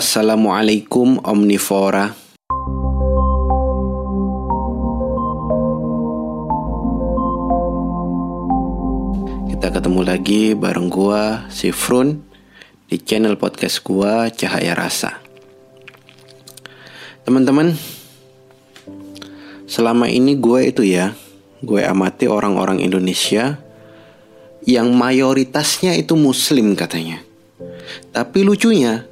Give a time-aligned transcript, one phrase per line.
[0.00, 2.08] Assalamualaikum Omnivora.
[9.44, 12.16] Kita ketemu lagi bareng gua Sifrun
[12.88, 15.20] di channel podcast gua Cahaya Rasa.
[17.28, 17.76] Teman-teman,
[19.68, 21.12] selama ini gue itu ya,
[21.60, 23.60] gue amati orang-orang Indonesia
[24.64, 27.20] yang mayoritasnya itu muslim katanya.
[28.16, 29.09] Tapi lucunya,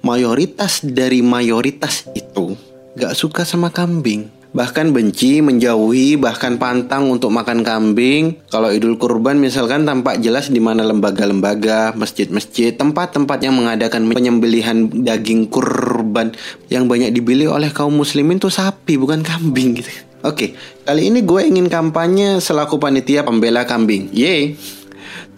[0.00, 2.56] mayoritas dari mayoritas itu
[2.96, 4.28] gak suka sama kambing.
[4.50, 8.42] Bahkan benci, menjauhi, bahkan pantang untuk makan kambing.
[8.50, 15.46] Kalau idul kurban misalkan tampak jelas di mana lembaga-lembaga, masjid-masjid, tempat-tempat yang mengadakan penyembelihan daging
[15.46, 16.34] kurban
[16.66, 19.90] yang banyak dibeli oleh kaum muslimin tuh sapi bukan kambing gitu.
[20.26, 24.10] Oke, kali ini gue ingin kampanye selaku panitia pembela kambing.
[24.10, 24.58] Yeay.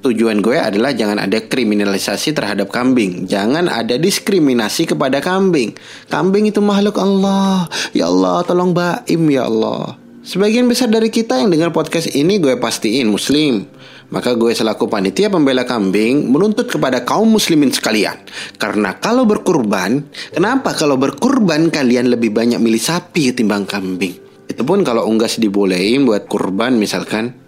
[0.02, 3.22] Tujuan gue adalah jangan ada kriminalisasi terhadap kambing.
[3.30, 5.78] Jangan ada diskriminasi kepada kambing.
[6.10, 7.70] Kambing itu makhluk Allah.
[7.94, 9.94] Ya Allah, tolong baim ya Allah.
[10.26, 13.62] Sebagian besar dari kita yang dengar podcast ini gue pastiin muslim.
[14.10, 18.18] Maka gue selaku panitia pembela kambing menuntut kepada kaum muslimin sekalian.
[18.58, 20.02] Karena kalau berkurban,
[20.34, 24.18] kenapa kalau berkurban kalian lebih banyak milih sapi ketimbang kambing?
[24.50, 27.38] Itu pun kalau unggas dibolehin buat kurban misalkan.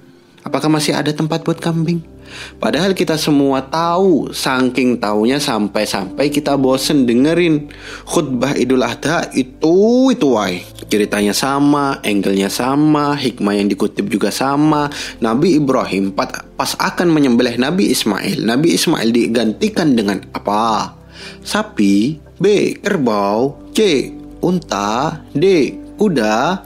[0.46, 2.13] Apakah masih ada tempat buat kambing?
[2.58, 7.68] Padahal kita semua tahu, saking taunya sampai-sampai kita bosen dengerin
[8.06, 10.62] khutbah Idul Adha itu itu why.
[10.88, 14.92] Ceritanya sama, angle-nya sama, hikmah yang dikutip juga sama.
[15.18, 20.94] Nabi Ibrahim pas akan menyembelih Nabi Ismail, Nabi Ismail digantikan dengan apa?
[21.42, 22.76] Sapi, B.
[22.78, 24.12] Kerbau, C.
[24.44, 25.72] Unta, D.
[25.96, 26.60] Kuda,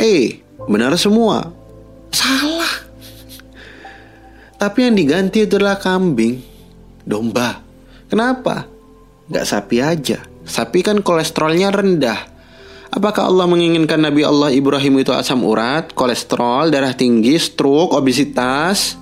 [0.00, 0.40] E.
[0.64, 1.52] Benar semua.
[2.08, 2.87] Salah.
[4.58, 6.42] Tapi yang diganti adalah kambing,
[7.06, 7.62] domba.
[8.10, 8.66] Kenapa?
[9.30, 10.18] Gak sapi aja.
[10.42, 12.18] Sapi kan kolesterolnya rendah.
[12.90, 18.98] Apakah Allah menginginkan Nabi Allah Ibrahim itu asam urat, kolesterol, darah tinggi, stroke, obesitas?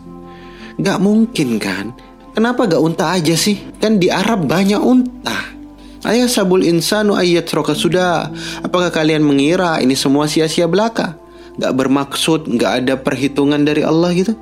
[0.76, 1.96] Gak mungkin kan?
[2.36, 3.56] Kenapa gak unta aja sih?
[3.80, 5.56] Kan di Arab banyak unta.
[6.04, 8.28] Ayah sabul insanu ayat roka sudah.
[8.60, 11.16] Apakah kalian mengira ini semua sia-sia belaka?
[11.56, 14.36] Gak bermaksud, gak ada perhitungan dari Allah gitu?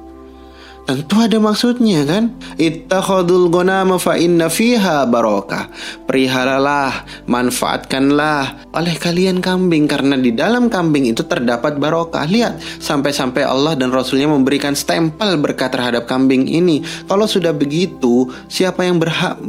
[0.84, 2.37] Tentu ada maksudnya kan?
[2.61, 5.72] Ittakhadul ghanama fa inna fiha barokah.
[6.05, 12.28] Perihalalah, manfaatkanlah oleh kalian kambing Karena di dalam kambing itu terdapat barokah.
[12.28, 16.84] Lihat, sampai-sampai Allah dan Rasulnya memberikan stempel berkat terhadap kambing ini.
[17.09, 19.41] Kalau sudah begitu, siapa yang berhak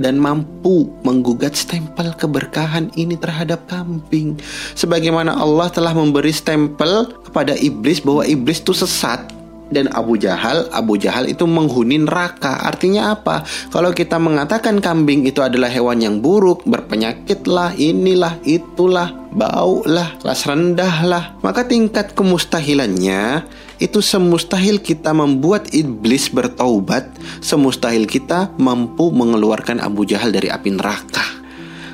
[0.00, 4.40] dan mampu menggugat stempel keberkahan ini terhadap kambing.
[4.72, 9.41] Sebagaimana Allah telah memberi stempel kepada iblis bahwa iblis itu sesat
[9.72, 12.62] dan Abu Jahal, Abu Jahal itu menghuni neraka.
[12.62, 13.42] Artinya apa?
[13.72, 20.14] Kalau kita mengatakan kambing itu adalah hewan yang buruk, berpenyakit lah, inilah, itulah, bau lah,
[20.20, 23.48] kelas rendah lah, maka tingkat kemustahilannya
[23.82, 27.10] itu semustahil kita membuat iblis bertaubat,
[27.42, 31.41] semustahil kita mampu mengeluarkan Abu Jahal dari api neraka.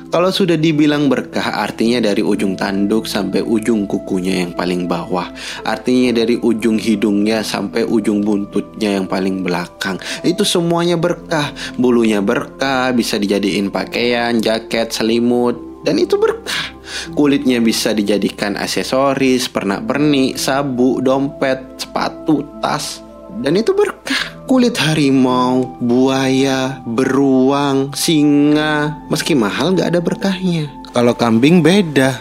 [0.09, 5.29] Kalau sudah dibilang berkah artinya dari ujung tanduk sampai ujung kukunya yang paling bawah.
[5.61, 10.01] Artinya dari ujung hidungnya sampai ujung buntutnya yang paling belakang.
[10.25, 11.53] Itu semuanya berkah.
[11.77, 15.85] Bulunya berkah, bisa dijadiin pakaian, jaket, selimut.
[15.85, 16.73] Dan itu berkah.
[17.13, 23.05] Kulitnya bisa dijadikan aksesoris, pernak-pernik, sabu, dompet, sepatu, tas.
[23.45, 28.97] Dan itu berkah kulit harimau, buaya, beruang, singa.
[29.05, 30.73] Meski mahal gak ada berkahnya.
[30.89, 32.17] Kalau kambing beda,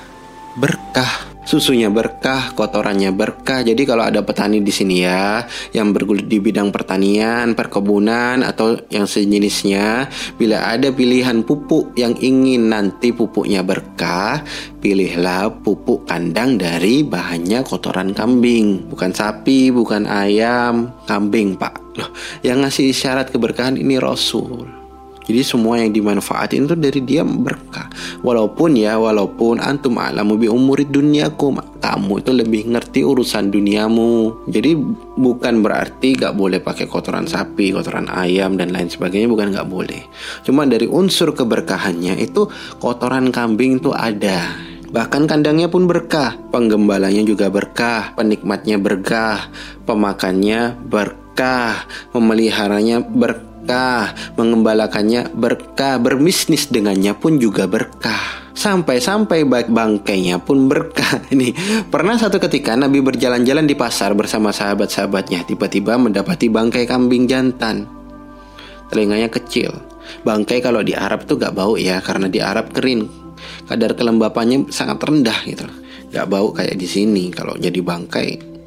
[0.61, 1.25] berkah.
[1.49, 3.65] Susunya berkah, kotorannya berkah.
[3.65, 9.09] Jadi kalau ada petani di sini ya yang bergulit di bidang pertanian, perkebunan atau yang
[9.09, 14.45] sejenisnya, bila ada pilihan pupuk yang ingin nanti pupuknya berkah,
[14.85, 21.97] pilihlah pupuk kandang dari bahannya kotoran kambing, bukan sapi, bukan ayam, kambing, Pak.
[21.97, 22.13] Loh,
[22.45, 24.78] yang ngasih isyarat keberkahan ini Rasul.
[25.28, 27.93] Jadi semua yang dimanfaatin itu dari dia berkah.
[28.25, 34.49] Walaupun ya, walaupun antum alamu bi umuri duniakum, kamu itu lebih ngerti urusan duniamu.
[34.49, 34.73] Jadi
[35.20, 40.00] bukan berarti gak boleh pakai kotoran sapi, kotoran ayam dan lain sebagainya, bukan gak boleh.
[40.49, 42.49] Cuma dari unsur keberkahannya itu
[42.81, 44.56] kotoran kambing itu ada.
[44.88, 49.53] Bahkan kandangnya pun berkah, penggembalanya juga berkah, penikmatnya berkah,
[49.85, 51.85] pemakannya berkah,
[52.17, 53.48] memeliharanya berkah,
[54.38, 58.49] mengembalakannya berkah, berbisnis dengannya pun juga berkah.
[58.59, 61.23] Sampai-sampai baik bangkainya pun berkah.
[61.35, 61.55] Ini
[61.87, 67.87] pernah satu ketika Nabi berjalan-jalan di pasar bersama sahabat-sahabatnya, tiba-tiba mendapati bangkai kambing jantan.
[68.91, 69.70] Telinganya kecil.
[70.25, 73.06] Bangkai kalau di Arab tuh gak bau ya karena di Arab kering.
[73.69, 75.69] Kadar kelembapannya sangat rendah gitu.
[76.11, 77.29] Gak bau kayak di sini.
[77.31, 78.57] Kalau jadi bangkai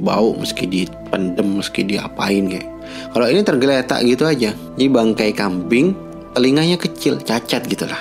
[0.00, 2.68] bau meski dipendem meski diapain kayak.
[3.12, 4.50] Kalau ini tergeletak gitu aja.
[4.52, 5.94] Jadi bangkai kambing
[6.34, 7.98] telinganya kecil, cacat gitulah.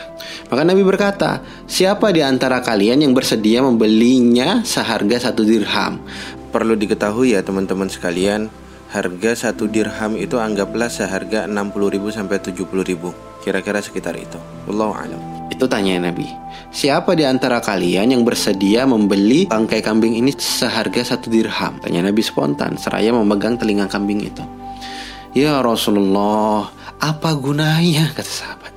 [0.49, 6.01] Maka Nabi berkata, siapa di antara kalian yang bersedia membelinya seharga satu dirham?
[6.49, 8.49] Perlu diketahui ya teman-teman sekalian,
[8.89, 13.13] harga satu dirham itu anggaplah seharga 60 ribu sampai 70 ribu.
[13.45, 14.41] Kira-kira sekitar itu.
[14.65, 15.21] Wallahu alam.
[15.59, 16.23] Itu tanya Nabi.
[16.71, 21.75] Siapa di antara kalian yang bersedia membeli bangkai kambing ini seharga satu dirham?
[21.83, 24.39] Tanya Nabi spontan, seraya memegang telinga kambing itu.
[25.35, 26.71] Ya Rasulullah,
[27.03, 28.07] apa gunanya?
[28.15, 28.71] Kata sahabat.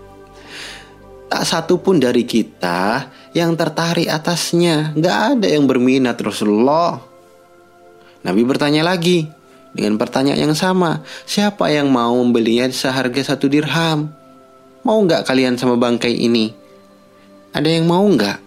[1.30, 4.90] Tak satu pun dari kita yang tertarik atasnya.
[4.98, 6.98] Gak ada yang berminat Rasulullah.
[8.26, 9.30] Nabi bertanya lagi
[9.70, 11.06] dengan pertanyaan yang sama.
[11.30, 14.10] Siapa yang mau membelinya seharga satu dirham?
[14.82, 16.61] Mau nggak kalian sama bangkai ini?
[17.52, 18.38] Ada yang mau nggak?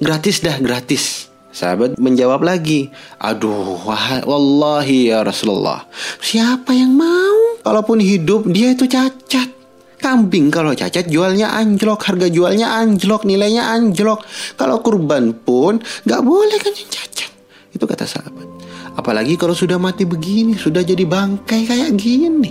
[0.00, 1.28] Gratis dah, gratis.
[1.52, 2.88] Sahabat menjawab lagi,
[3.20, 3.76] Aduh,
[4.24, 5.84] wallahi ya Rasulullah.
[6.16, 7.60] Siapa yang mau?
[7.60, 9.52] Kalaupun hidup, dia itu cacat.
[10.00, 14.24] Kambing kalau cacat jualnya anjlok, harga jualnya anjlok, nilainya anjlok.
[14.56, 15.78] Kalau kurban pun
[16.08, 17.30] gak boleh kan yang cacat.
[17.70, 18.48] Itu kata sahabat.
[18.96, 22.50] Apalagi kalau sudah mati begini, sudah jadi bangkai kayak gini.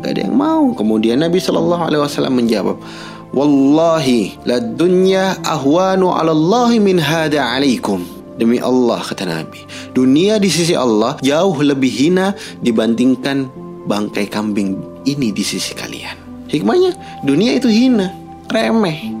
[0.00, 0.72] Gak ada yang mau.
[0.72, 2.80] Kemudian Nabi Shallallahu Alaihi Wasallam menjawab,
[3.34, 8.04] Wallahi la dunya ahwanu ala Allah min hada alaikum.
[8.36, 9.64] Demi Allah kata Nabi,
[9.96, 13.48] dunia di sisi Allah jauh lebih hina dibandingkan
[13.88, 14.76] bangkai kambing
[15.08, 16.20] ini di sisi kalian.
[16.52, 18.12] Hikmahnya, dunia itu hina,
[18.52, 19.16] remeh.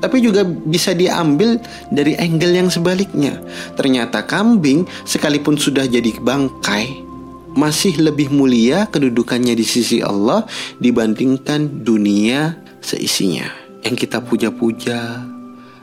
[0.00, 1.58] Tapi juga bisa diambil
[1.90, 3.36] dari angle yang sebaliknya.
[3.74, 6.86] Ternyata kambing sekalipun sudah jadi bangkai,
[7.58, 10.46] masih lebih mulia kedudukannya di sisi Allah
[10.78, 13.48] dibandingkan dunia seisinya.
[13.80, 15.24] Yang kita puja-puja,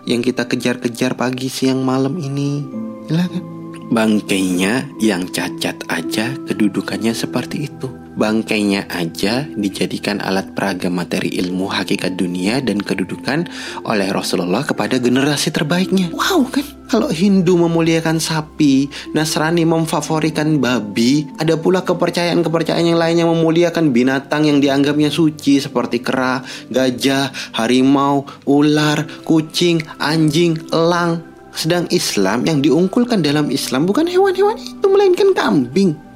[0.06, 2.62] yang kita kejar-kejar pagi, siang, malam ini.
[3.10, 3.44] Silakan.
[3.88, 12.18] Bangkainya yang cacat aja kedudukannya seperti itu bangkainya aja dijadikan alat peraga materi ilmu hakikat
[12.18, 13.46] dunia dan kedudukan
[13.86, 16.10] oleh Rasulullah kepada generasi terbaiknya.
[16.12, 16.66] Wow kan?
[16.88, 24.48] Kalau Hindu memuliakan sapi, Nasrani memfavorikan babi, ada pula kepercayaan-kepercayaan yang lain yang memuliakan binatang
[24.48, 26.40] yang dianggapnya suci seperti kera,
[26.72, 27.28] gajah,
[27.60, 31.28] harimau, ular, kucing, anjing, elang.
[31.52, 36.07] Sedang Islam yang diungkulkan dalam Islam bukan hewan-hewan itu melainkan kambing.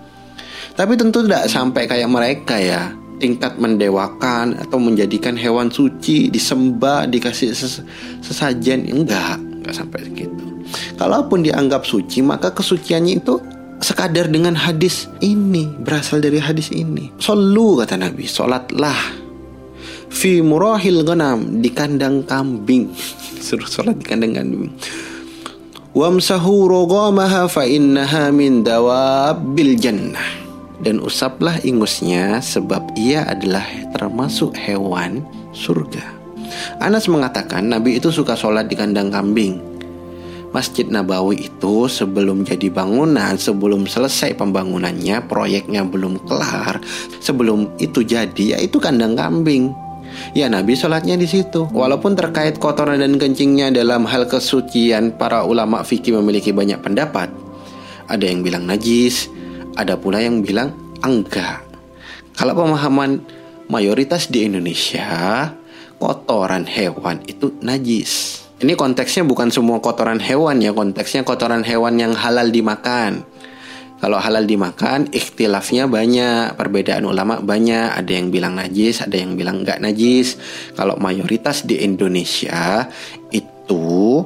[0.75, 2.95] Tapi tentu tidak sampai kayak mereka ya.
[3.21, 7.85] Tingkat mendewakan atau menjadikan hewan suci disembah dikasih ses
[8.25, 9.38] sesajen enggak.
[9.38, 10.45] Enggak sampai segitu.
[10.97, 13.38] Kalaupun dianggap suci maka kesuciannya itu
[13.77, 17.13] sekadar dengan hadis ini berasal dari hadis ini.
[17.21, 19.21] Solu kata Nabi sholatlah.
[20.12, 22.89] Fi murahil ghanam di kandang kambing.
[23.45, 24.73] Suruh sholat di kandang kambing.
[25.94, 30.41] Wamsahu rogamaha fa innaha min dawabil jannah
[30.81, 33.63] dan usaplah ingusnya sebab ia adalah
[33.94, 35.22] termasuk hewan
[35.54, 36.04] surga.
[36.83, 39.72] Anas mengatakan Nabi itu suka sholat di kandang kambing.
[40.51, 46.83] Masjid Nabawi itu sebelum jadi bangunan, sebelum selesai pembangunannya, proyeknya belum kelar,
[47.24, 49.72] sebelum itu jadi yaitu kandang kambing.
[50.36, 51.72] Ya Nabi sholatnya di situ.
[51.72, 57.31] Walaupun terkait kotoran dan kencingnya dalam hal kesucian, para ulama fikih memiliki banyak pendapat.
[58.11, 59.31] Ada yang bilang najis,
[59.75, 60.73] ada pula yang bilang
[61.04, 61.63] enggak.
[62.35, 63.21] Kalau pemahaman
[63.68, 65.51] mayoritas di Indonesia,
[66.01, 68.42] kotoran hewan itu najis.
[68.61, 73.25] Ini konteksnya bukan semua kotoran hewan ya, konteksnya kotoran hewan yang halal dimakan.
[74.01, 77.94] Kalau halal dimakan, ikhtilafnya banyak, perbedaan ulama banyak.
[78.01, 80.42] Ada yang bilang najis, ada yang bilang enggak najis.
[80.73, 82.90] Kalau mayoritas di Indonesia
[83.30, 84.25] itu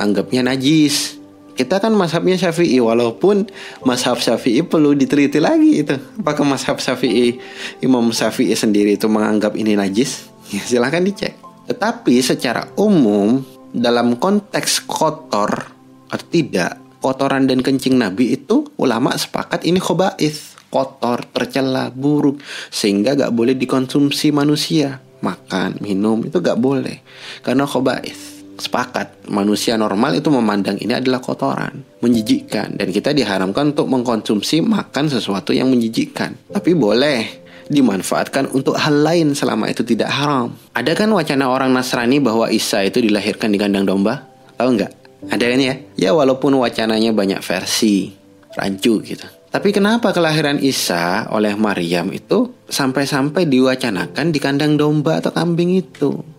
[0.00, 1.13] anggapnya najis.
[1.54, 3.46] Kita kan mazhabnya Syafi'i walaupun
[3.86, 5.94] mazhab Syafi'i perlu diteliti lagi itu.
[6.18, 7.38] Apakah mazhab Syafi'i
[7.78, 10.26] Imam Syafi'i sendiri itu menganggap ini najis?
[10.50, 11.38] Ya silahkan dicek.
[11.70, 15.70] Tetapi secara umum dalam konteks kotor
[16.10, 22.42] atau tidak, kotoran dan kencing Nabi itu ulama sepakat ini khobais, kotor, tercela, buruk
[22.74, 24.98] sehingga gak boleh dikonsumsi manusia.
[25.22, 27.00] Makan, minum itu gak boleh
[27.40, 33.90] karena khobais sepakat manusia normal itu memandang ini adalah kotoran, menjijikkan dan kita diharamkan untuk
[33.90, 36.34] mengkonsumsi makan sesuatu yang menjijikkan.
[36.50, 40.52] Tapi boleh dimanfaatkan untuk hal lain selama itu tidak haram.
[40.76, 44.20] Ada kan wacana orang Nasrani bahwa Isa itu dilahirkan di kandang domba?
[44.60, 44.92] Tahu nggak?
[45.32, 45.74] Ada kan ya?
[45.96, 48.12] Ya walaupun wacananya banyak versi,
[48.54, 49.24] rancu gitu.
[49.54, 56.33] Tapi kenapa kelahiran Isa oleh Maryam itu sampai-sampai diwacanakan di kandang domba atau kambing itu?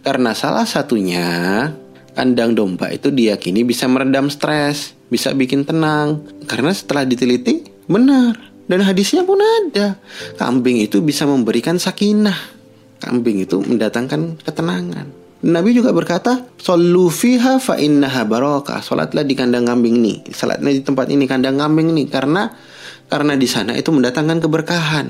[0.00, 1.26] Karena salah satunya
[2.14, 6.24] kandang domba itu diyakini bisa meredam stres, bisa bikin tenang.
[6.46, 8.38] Karena setelah diteliti benar
[8.70, 9.98] dan hadisnya pun ada.
[10.38, 12.38] Kambing itu bisa memberikan sakinah.
[13.02, 15.20] Kambing itu mendatangkan ketenangan.
[15.40, 20.28] Nabi juga berkata, "Sallu fiha fa innaha barakah." Salatlah di kandang kambing nih.
[20.28, 22.52] Salatlah di tempat ini kandang kambing nih karena
[23.08, 25.06] karena di sana itu mendatangkan keberkahan.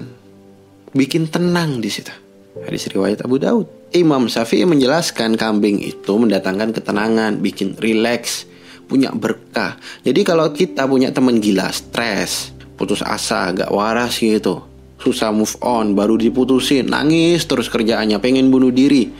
[0.95, 2.30] Bikin tenang di situ.
[2.59, 3.71] Hadis riwayat Abu Daud.
[3.95, 8.47] Imam Syafi'i menjelaskan kambing itu mendatangkan ketenangan, bikin rileks,
[8.91, 9.79] punya berkah.
[10.03, 14.67] Jadi kalau kita punya teman gila, stres, putus asa, gak waras gitu,
[14.99, 19.11] susah move on, baru diputusin, nangis terus kerjaannya, pengen bunuh diri.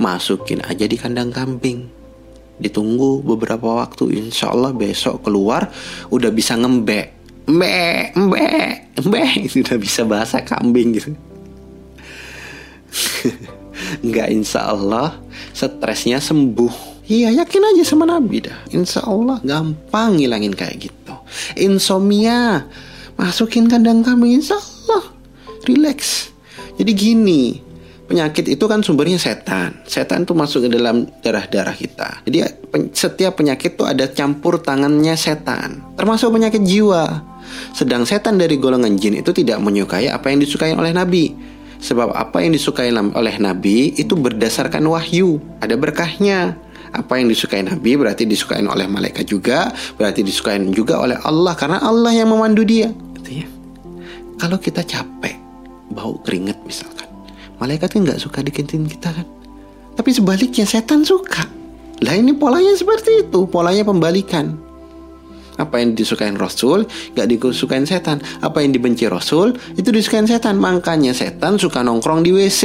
[0.00, 1.88] Masukin aja di kandang kambing.
[2.58, 5.68] Ditunggu beberapa waktu, insya Allah besok keluar
[6.08, 7.20] udah bisa ngembek.
[7.48, 8.48] Mbe, mbe,
[9.08, 9.24] mbe,
[9.64, 11.16] udah bisa bahasa kambing gitu.
[14.04, 15.16] Enggak insya Allah
[15.54, 17.04] stresnya sembuh.
[17.08, 18.58] Iya yakin aja sama Nabi dah.
[18.68, 21.14] Insya Allah gampang ngilangin kayak gitu.
[21.56, 22.68] Insomnia
[23.16, 25.16] masukin kandang kambing insya Allah
[25.64, 26.28] relax.
[26.78, 27.58] Jadi gini,
[28.08, 29.84] penyakit itu kan sumbernya setan.
[29.84, 32.24] Setan tuh masuk ke dalam darah-darah kita.
[32.24, 32.44] Jadi
[32.96, 37.36] setiap penyakit tuh ada campur tangannya setan, termasuk penyakit jiwa.
[37.76, 41.56] Sedang setan dari golongan jin itu tidak menyukai apa yang disukai oleh Nabi.
[41.78, 46.58] Sebab apa yang disukai oleh Nabi itu berdasarkan wahyu, ada berkahnya.
[46.88, 51.78] Apa yang disukai Nabi berarti disukai oleh malaikat juga, berarti disukai juga oleh Allah karena
[51.84, 52.90] Allah yang memandu dia.
[53.20, 53.46] Gitu ya.
[54.40, 55.36] Kalau kita capek,
[55.92, 57.06] bau keringet misalkan.
[57.60, 59.26] Malaikat kan nggak suka dikintin kita kan.
[59.98, 61.44] Tapi sebaliknya setan suka.
[62.02, 64.54] Lah ini polanya seperti itu, polanya pembalikan.
[65.58, 66.86] Apa yang disukain Rasul,
[67.18, 68.22] gak disukain setan.
[68.40, 70.56] Apa yang dibenci Rasul, itu disukain setan.
[70.62, 72.62] Makanya setan suka nongkrong di WC.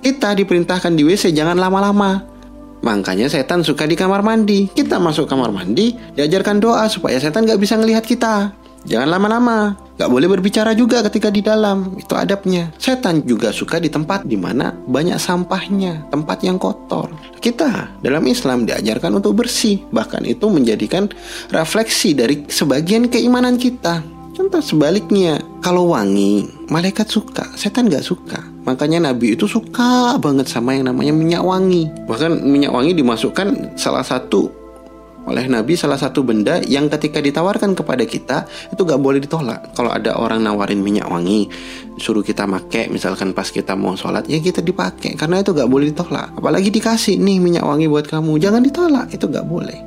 [0.00, 2.24] Kita diperintahkan di WC jangan lama-lama.
[2.84, 4.68] Makanya setan suka di kamar mandi.
[4.68, 8.63] Kita masuk kamar mandi, diajarkan doa supaya setan gak bisa ngelihat kita.
[8.84, 9.76] Jangan lama-lama.
[9.94, 11.94] Gak boleh berbicara juga ketika di dalam.
[11.96, 12.74] Itu adabnya.
[12.76, 17.08] Setan juga suka di tempat di mana banyak sampahnya, tempat yang kotor.
[17.38, 19.86] Kita dalam Islam diajarkan untuk bersih.
[19.94, 21.06] Bahkan itu menjadikan
[21.54, 24.02] refleksi dari sebagian keimanan kita.
[24.34, 28.42] Contoh sebaliknya, kalau wangi, malaikat suka, setan gak suka.
[28.66, 31.86] Makanya Nabi itu suka banget sama yang namanya minyak wangi.
[32.10, 34.63] Bahkan minyak wangi dimasukkan salah satu
[35.24, 39.72] oleh Nabi salah satu benda yang ketika ditawarkan kepada kita itu gak boleh ditolak.
[39.72, 41.48] Kalau ada orang nawarin minyak wangi,
[41.96, 45.90] suruh kita make, misalkan pas kita mau sholat, ya kita dipakai karena itu gak boleh
[45.90, 46.36] ditolak.
[46.36, 49.80] Apalagi dikasih nih minyak wangi buat kamu, jangan ditolak, itu gak boleh.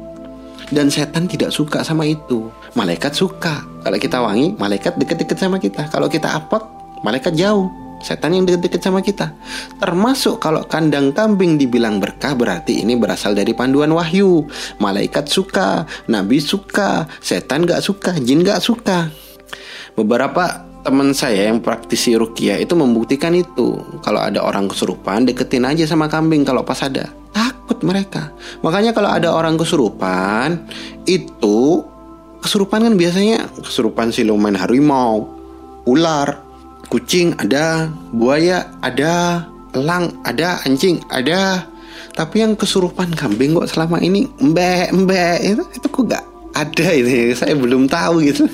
[0.68, 2.52] Dan setan tidak suka sama itu.
[2.76, 3.64] Malaikat suka.
[3.88, 5.88] Kalau kita wangi, malaikat deket-deket sama kita.
[5.88, 6.60] Kalau kita apot,
[7.08, 9.34] malaikat jauh setan yang deket-deket sama kita.
[9.82, 14.46] Termasuk kalau kandang kambing dibilang berkah berarti ini berasal dari panduan wahyu.
[14.82, 19.10] Malaikat suka, nabi suka, setan gak suka, jin gak suka.
[19.98, 23.76] Beberapa teman saya yang praktisi rukia itu membuktikan itu.
[24.06, 27.12] Kalau ada orang kesurupan, deketin aja sama kambing kalau pas ada.
[27.36, 28.32] Takut mereka.
[28.64, 30.64] Makanya kalau ada orang kesurupan,
[31.04, 31.84] itu
[32.40, 35.28] kesurupan kan biasanya kesurupan siluman harimau,
[35.84, 36.47] ular,
[36.88, 41.68] kucing ada, buaya ada, elang ada, anjing ada.
[42.18, 46.26] Tapi yang kesurupan kambing kok selama ini mbek mbek itu itu kok gak
[46.58, 48.50] ada ini saya belum tahu gitu.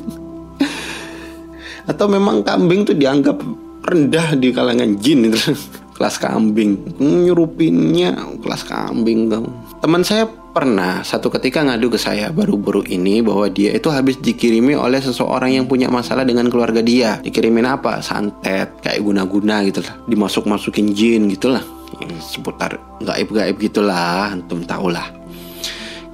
[1.87, 3.39] Atau memang kambing tuh dianggap
[3.87, 5.55] rendah di kalangan jin itu
[5.95, 9.47] kelas kambing nyurupinnya kelas kambing dong.
[9.79, 14.77] Teman saya pernah satu ketika ngadu ke saya baru-baru ini bahwa dia itu habis dikirimi
[14.77, 17.17] oleh seseorang yang punya masalah dengan keluarga dia.
[17.25, 18.05] Dikirimin apa?
[18.05, 19.97] Santet, kayak guna-guna gitu lah.
[20.05, 21.65] Dimasuk-masukin jin gitu lah.
[21.97, 25.09] Yang seputar gaib-gaib gitulah, antum tau lah.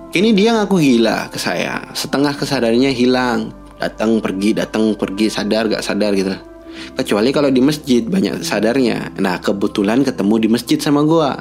[0.10, 1.84] Ini dia ngaku gila ke saya.
[1.92, 3.52] Setengah kesadarannya hilang.
[3.76, 6.42] Datang pergi, datang pergi, sadar gak sadar gitu lah.
[6.96, 9.12] Kecuali kalau di masjid banyak sadarnya.
[9.20, 11.36] Nah kebetulan ketemu di masjid sama gua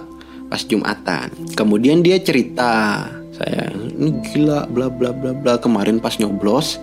[0.48, 1.28] pas Jumatan.
[1.54, 3.04] Kemudian dia cerita,
[3.36, 6.80] saya ini gila bla bla bla bla kemarin pas nyoblos.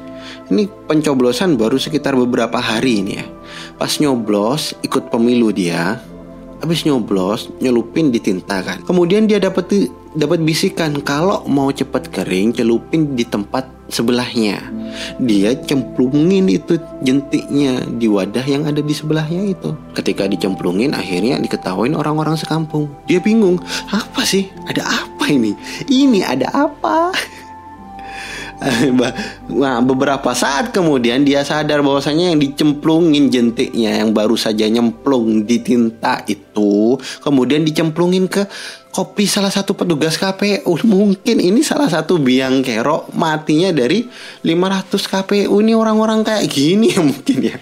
[0.50, 3.26] Ini pencoblosan baru sekitar beberapa hari ini ya.
[3.78, 6.02] Pas nyoblos ikut pemilu dia,
[6.66, 8.82] habis nyoblos nyelupin di tinta kan.
[8.82, 9.70] Kemudian dia dapat
[10.18, 14.58] dapat bisikan kalau mau cepat kering celupin di tempat sebelahnya.
[15.22, 19.78] Dia cemplungin itu jentiknya di wadah yang ada di sebelahnya itu.
[19.94, 22.90] Ketika dicemplungin akhirnya diketahuin orang-orang sekampung.
[23.06, 23.62] Dia bingung,
[23.94, 24.50] apa sih?
[24.66, 25.54] Ada apa ini?
[25.86, 27.14] Ini ada apa?
[29.52, 35.60] nah, beberapa saat kemudian dia sadar bahwasanya yang dicemplungin jentiknya yang baru saja nyemplung di
[35.60, 38.48] tinta itu kemudian dicemplungin ke
[38.96, 40.72] kopi salah satu petugas KPU.
[40.88, 44.08] Mungkin ini salah satu biang kerok matinya dari
[44.48, 47.56] 500 KPU ini orang-orang kayak gini ya mungkin ya.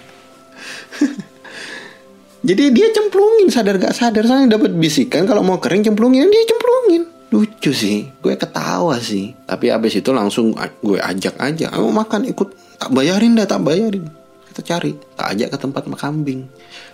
[2.46, 7.13] Jadi dia cemplungin sadar gak sadar soalnya dapat bisikan kalau mau kering cemplungin dia cemplungin.
[7.32, 9.32] Lucu sih, gue ketawa sih.
[9.48, 14.04] Tapi abis itu langsung gue ajak aja, mau makan ikut tak bayarin dah tak bayarin.
[14.50, 16.46] Kita cari, tak ajak ke tempat kambing.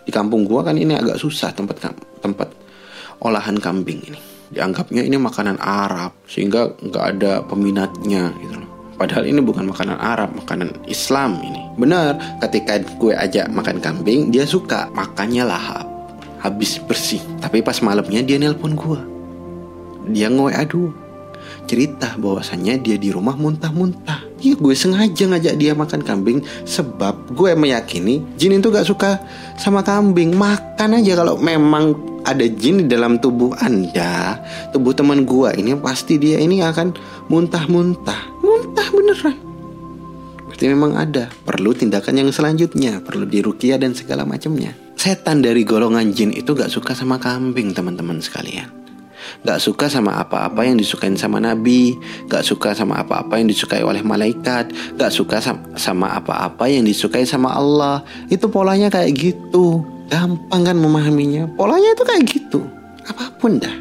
[0.07, 1.93] Di kampung gue kan ini agak susah tempat
[2.25, 2.49] tempat
[3.21, 4.21] olahan kambing ini.
[4.51, 8.71] Dianggapnya ini makanan Arab sehingga nggak ada peminatnya gitu loh.
[9.01, 11.73] Padahal ini bukan makanan Arab, makanan Islam ini.
[11.81, 14.93] Benar, ketika gue ajak makan kambing, dia suka.
[14.93, 15.89] Makannya lahap.
[16.45, 17.25] Habis bersih.
[17.41, 19.20] Tapi pas malamnya dia nelpon gue.
[20.09, 21.11] Dia aduh.
[21.69, 24.27] Cerita bahwasannya dia di rumah muntah-muntah.
[24.41, 29.21] Iya gue sengaja ngajak dia makan kambing Sebab gue meyakini jin itu gak suka
[29.61, 30.35] sama kambing.
[30.35, 34.41] Makan aja kalau memang ada jin di dalam tubuh anda
[34.73, 36.97] Tubuh teman gue ini pasti dia ini akan
[37.29, 38.43] muntah-muntah.
[38.43, 39.37] Muntah beneran.
[40.49, 41.31] Berarti memang ada.
[41.47, 42.99] Perlu tindakan yang selanjutnya.
[43.05, 44.75] Perlu dirukia dan segala macamnya.
[44.99, 48.80] Setan dari golongan jin itu gak suka sama kambing teman-teman sekalian
[49.41, 51.97] Gak suka sama apa-apa yang disukai sama Nabi.
[52.29, 54.73] Gak suka sama apa-apa yang disukai oleh malaikat.
[55.01, 55.41] Gak suka
[55.77, 58.05] sama apa-apa yang disukai sama Allah.
[58.29, 59.81] Itu polanya kayak gitu.
[60.13, 61.49] Gampang kan memahaminya?
[61.57, 62.61] Polanya itu kayak gitu.
[63.09, 63.73] Apa pun dah.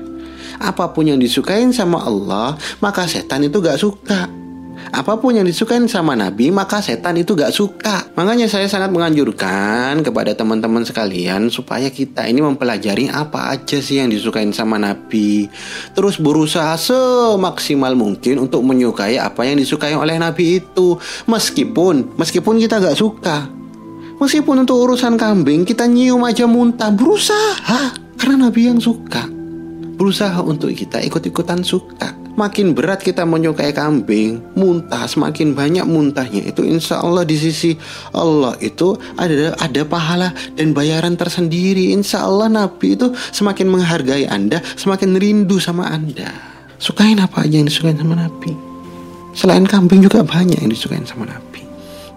[0.60, 4.28] Apa pun yang disukain sama Allah Maka setan itu gak suka
[4.90, 8.10] Apa pun yang disukain sama Nabi, maka setan itu gak suka.
[8.18, 14.10] Makanya saya sangat menganjurkan kepada teman-teman sekalian supaya kita ini mempelajari apa aja sih yang
[14.10, 15.46] disukain sama Nabi.
[15.94, 20.98] Terus berusaha semaksimal mungkin untuk menyukai apa yang disukai oleh Nabi itu.
[21.30, 23.46] Meskipun, meskipun kita gak suka.
[24.20, 27.94] Meskipun untuk urusan kambing kita nyium aja muntah, berusaha.
[28.18, 29.24] Karena Nabi yang suka.
[29.96, 36.64] Berusaha untuk kita ikut-ikutan suka makin berat kita menyukai kambing, muntah semakin banyak muntahnya itu
[36.64, 37.76] insya Allah di sisi
[38.16, 41.92] Allah itu ada ada pahala dan bayaran tersendiri.
[41.92, 46.32] Insya Allah Nabi itu semakin menghargai Anda, semakin rindu sama Anda.
[46.80, 48.56] Sukain apa aja yang disukain sama Nabi.
[49.36, 51.68] Selain kambing juga banyak yang disukain sama Nabi.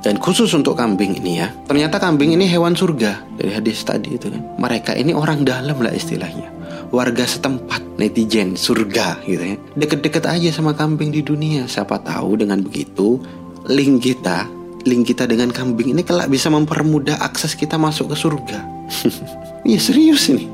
[0.03, 4.31] Dan khusus untuk kambing ini ya, ternyata kambing ini hewan surga dari hadis tadi itu
[4.31, 4.43] kan.
[4.59, 6.62] Mereka ini orang dalam lah istilahnya
[6.93, 9.57] warga setempat, netizen, surga gitu ya.
[9.75, 11.65] Deket-deket aja sama kambing di dunia.
[11.65, 13.19] Siapa tahu dengan begitu
[13.67, 14.47] link kita,
[14.85, 18.61] link kita dengan kambing ini kelak bisa mempermudah akses kita masuk ke surga.
[19.63, 20.51] Iya serius ini.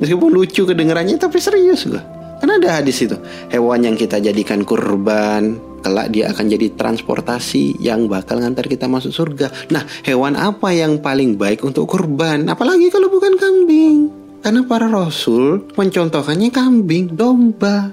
[0.00, 2.00] Meskipun lucu kedengarannya tapi serius gua.
[2.40, 3.12] Karena ada hadis itu,
[3.52, 9.12] hewan yang kita jadikan kurban, kelak dia akan jadi transportasi yang bakal ngantar kita masuk
[9.12, 9.52] surga.
[9.68, 12.48] Nah, hewan apa yang paling baik untuk kurban?
[12.48, 14.25] Apalagi kalau bukan kambing.
[14.46, 17.90] Karena para rasul mencontohkannya kambing, domba.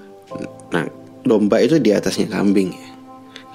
[0.70, 0.86] Nah,
[1.26, 2.90] domba itu di atasnya kambing ya.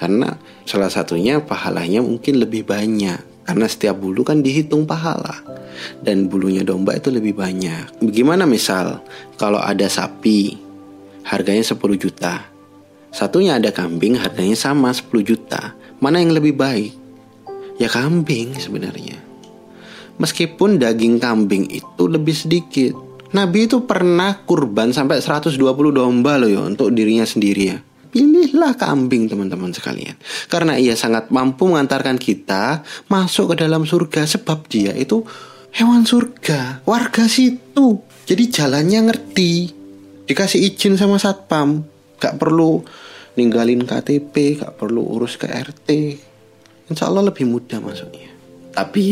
[0.03, 0.35] Karena
[0.67, 3.47] salah satunya pahalanya mungkin lebih banyak.
[3.47, 5.47] Karena setiap bulu kan dihitung pahala.
[6.03, 8.03] Dan bulunya domba itu lebih banyak.
[8.03, 8.99] Bagaimana misal
[9.39, 10.59] kalau ada sapi
[11.23, 12.51] harganya 10 juta.
[13.15, 15.71] Satunya ada kambing harganya sama 10 juta.
[16.03, 16.99] Mana yang lebih baik?
[17.79, 19.28] Ya kambing sebenarnya.
[20.19, 22.95] Meskipun daging kambing itu lebih sedikit.
[23.29, 25.59] Nabi itu pernah kurban sampai 120
[25.93, 27.79] domba loh ya untuk dirinya sendiri ya.
[28.09, 30.17] Pilihlah kambing teman-teman sekalian.
[30.49, 35.23] Karena ia sangat mampu mengantarkan kita masuk ke dalam surga sebab dia itu
[35.77, 38.01] hewan surga, warga situ.
[38.25, 39.53] Jadi jalannya ngerti.
[40.29, 41.85] Dikasih izin sama satpam,
[42.21, 42.85] gak perlu
[43.37, 45.89] ninggalin KTP, gak perlu urus ke RT.
[46.89, 48.29] Insya Allah lebih mudah masuknya.
[48.73, 49.07] Tapi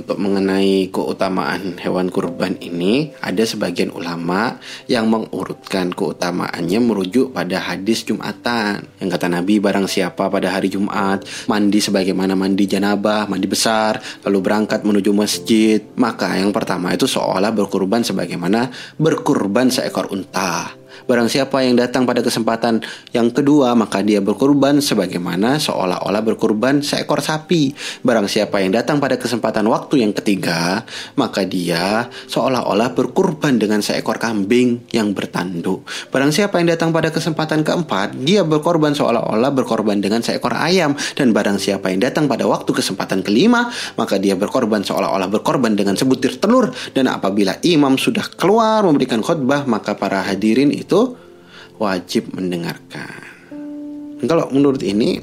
[0.00, 4.56] untuk mengenai keutamaan hewan kurban ini ada sebagian ulama
[4.88, 8.88] yang mengurutkan keutamaannya merujuk pada hadis Jumatan.
[8.96, 14.38] Yang kata Nabi barang siapa pada hari Jumat mandi sebagaimana mandi janabah mandi besar lalu
[14.40, 21.62] berangkat menuju masjid maka yang pertama itu seolah berkurban sebagaimana berkurban seekor unta Barang siapa
[21.64, 27.72] yang datang pada kesempatan yang kedua, maka dia berkurban sebagaimana seolah-olah berkurban seekor sapi.
[28.02, 30.84] Barang siapa yang datang pada kesempatan waktu yang ketiga,
[31.16, 35.86] maka dia seolah-olah berkurban dengan seekor kambing yang bertanduk.
[36.10, 40.94] Barang siapa yang datang pada kesempatan keempat, dia berkorban seolah-olah berkorban dengan seekor ayam.
[41.14, 45.94] Dan barang siapa yang datang pada waktu kesempatan kelima, maka dia berkorban seolah-olah berkorban dengan
[45.94, 46.72] sebutir telur.
[46.94, 51.14] Dan apabila imam sudah keluar memberikan khutbah, maka para hadirin itu
[51.76, 53.20] wajib mendengarkan.
[54.24, 55.20] Kalau menurut ini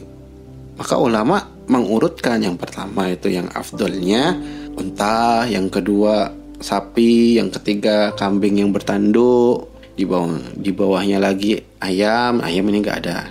[0.78, 4.38] Maka ulama mengurutkan yang pertama itu yang afdolnya
[4.78, 6.30] unta, yang kedua
[6.62, 13.00] sapi, yang ketiga kambing yang bertanduk, di bawah di bawahnya lagi ayam, ayam ini nggak
[13.02, 13.26] ada,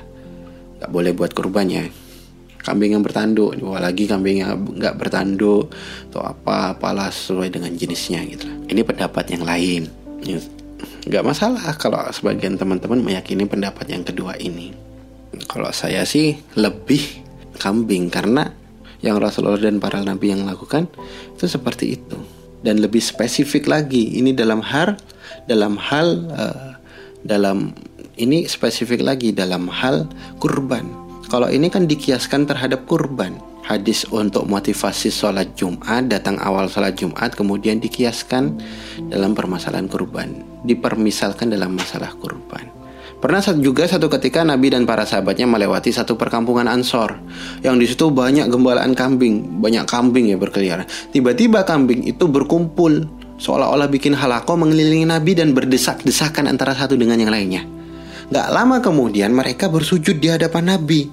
[0.82, 1.86] nggak boleh buat kurban ya.
[2.66, 5.70] Kambing yang bertanduk, di bawah lagi kambing yang nggak bertanduk,
[6.10, 8.50] atau apa apalah sesuai dengan jenisnya gitu.
[8.66, 9.86] Ini pendapat yang lain.
[11.06, 14.74] Nggak masalah kalau sebagian teman-teman meyakini pendapat yang kedua ini.
[15.46, 17.22] Kalau saya sih lebih
[17.62, 18.50] kambing karena
[19.06, 20.90] yang Rasulullah dan para nabi yang lakukan
[21.38, 22.18] itu seperti itu.
[22.58, 24.98] Dan lebih spesifik lagi ini dalam hal
[25.46, 26.74] dalam hal uh,
[27.22, 27.70] dalam
[28.18, 30.10] ini spesifik lagi dalam hal
[30.42, 30.90] kurban.
[31.30, 33.38] Kalau ini kan dikiaskan terhadap kurban.
[33.62, 38.58] Hadis untuk motivasi sholat Jumat datang awal sholat Jumat kemudian dikiaskan
[39.10, 42.76] dalam permasalahan kurban dipermisalkan dalam masalah kurban
[43.16, 47.16] Pernah juga satu ketika Nabi dan para sahabatnya melewati satu perkampungan Ansor
[47.64, 50.84] yang di situ banyak gembalaan kambing, banyak kambing ya berkeliaran.
[51.16, 53.08] Tiba-tiba kambing itu berkumpul
[53.40, 57.64] seolah-olah bikin halako mengelilingi Nabi dan berdesak-desakan antara satu dengan yang lainnya.
[58.28, 61.08] Gak lama kemudian mereka bersujud di hadapan Nabi.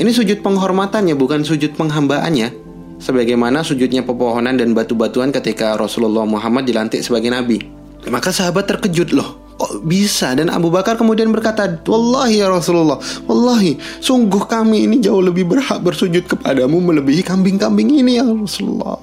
[0.00, 2.72] Ini sujud penghormatannya bukan sujud penghambaannya.
[2.96, 7.79] Sebagaimana sujudnya pepohonan dan batu-batuan ketika Rasulullah Muhammad dilantik sebagai Nabi.
[8.08, 10.32] Maka sahabat terkejut loh kok bisa?
[10.32, 12.96] Dan Abu Bakar kemudian berkata wallahi ya Rasulullah
[13.28, 18.96] wallahi sungguh kami ini jauh lebih berhak bersujud kepadamu melebihi kambing-kambing ini ya Rasulullah.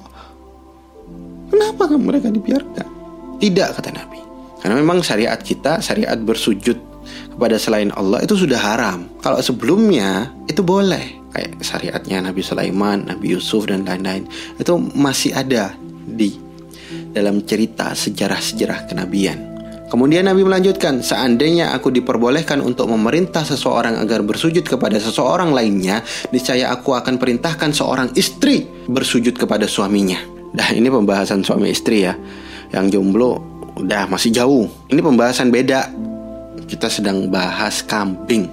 [1.48, 2.86] Kenapa mereka dibiarkan?
[3.38, 4.20] Tidak kata Nabi.
[4.58, 6.76] Karena memang syariat kita syariat bersujud
[7.38, 9.06] kepada selain Allah itu sudah haram.
[9.22, 14.26] Kalau sebelumnya itu boleh kayak syariatnya Nabi Sulaiman Nabi Yusuf dan lain-lain.
[14.58, 15.72] Itu masih ada
[16.04, 16.47] di
[17.12, 24.60] dalam cerita sejarah-sejarah kenabian Kemudian Nabi melanjutkan, seandainya aku diperbolehkan untuk memerintah seseorang agar bersujud
[24.60, 30.20] kepada seseorang lainnya, niscaya aku akan perintahkan seorang istri bersujud kepada suaminya.
[30.52, 32.12] Dah ini pembahasan suami istri ya.
[32.68, 33.40] Yang jomblo
[33.80, 34.68] udah masih jauh.
[34.92, 35.88] Ini pembahasan beda.
[36.68, 38.44] Kita sedang bahas kambing,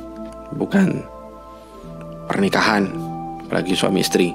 [0.55, 1.03] bukan
[2.31, 2.87] pernikahan,
[3.43, 4.31] apalagi suami istri.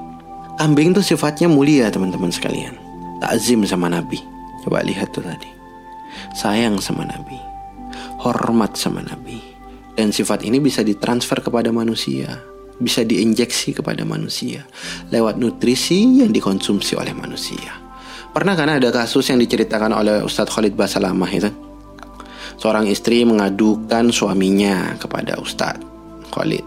[0.60, 2.76] Kambing itu sifatnya mulia teman-teman sekalian.
[3.20, 4.18] Takzim sama Nabi.
[4.64, 5.60] Coba lihat tuh tadi
[6.34, 7.38] sayang sama Nabi,
[8.22, 9.40] hormat sama Nabi.
[9.94, 12.40] Dan sifat ini bisa ditransfer kepada manusia,
[12.80, 14.64] bisa diinjeksi kepada manusia
[15.12, 17.76] lewat nutrisi yang dikonsumsi oleh manusia.
[18.30, 21.50] Pernah kan ada kasus yang diceritakan oleh Ustadz Khalid Basalamah itu?
[22.60, 25.82] Seorang istri mengadukan suaminya kepada Ustadz
[26.30, 26.64] Khalid.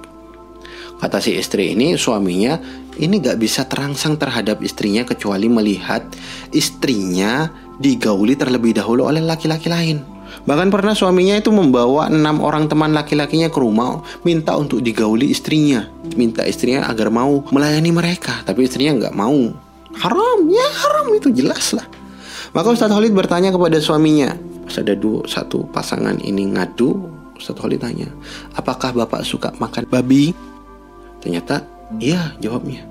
[1.00, 2.60] Kata si istri ini suaminya
[3.00, 6.06] ini gak bisa terangsang terhadap istrinya kecuali melihat
[6.54, 7.50] istrinya
[7.82, 10.04] digauli terlebih dahulu oleh laki-laki lain.
[10.44, 15.88] Bahkan pernah suaminya itu membawa enam orang teman laki-lakinya ke rumah minta untuk digauli istrinya,
[16.18, 19.54] minta istrinya agar mau melayani mereka, tapi istrinya nggak mau.
[19.94, 21.86] Haram, ya haram itu jelas lah.
[22.54, 24.34] Maka Ustadz Khalid bertanya kepada suaminya,
[24.66, 26.98] pas ada dua satu pasangan ini ngadu,
[27.38, 28.10] Ustadz Khalid tanya,
[28.58, 30.34] apakah bapak suka makan babi?
[31.22, 32.86] Ternyata iya jawabnya.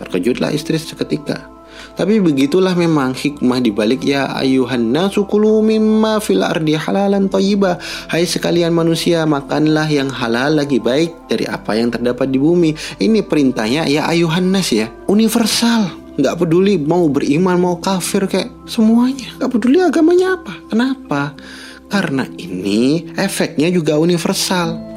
[0.00, 1.60] Terkejutlah istri seketika.
[1.96, 7.76] Tapi begitulah memang hikmah dibalik ya ayuhan nasu kulu mimma fil ardi halalan thayyibah.
[8.08, 12.72] Hai sekalian manusia, makanlah yang halal lagi baik dari apa yang terdapat di bumi.
[13.00, 15.92] Ini perintahnya ya ayuhan nas ya, universal.
[16.20, 19.32] Nggak peduli mau beriman mau kafir kayak semuanya.
[19.40, 20.52] Nggak peduli agamanya apa.
[20.68, 21.22] Kenapa?
[21.90, 24.89] Karena ini efeknya juga universal.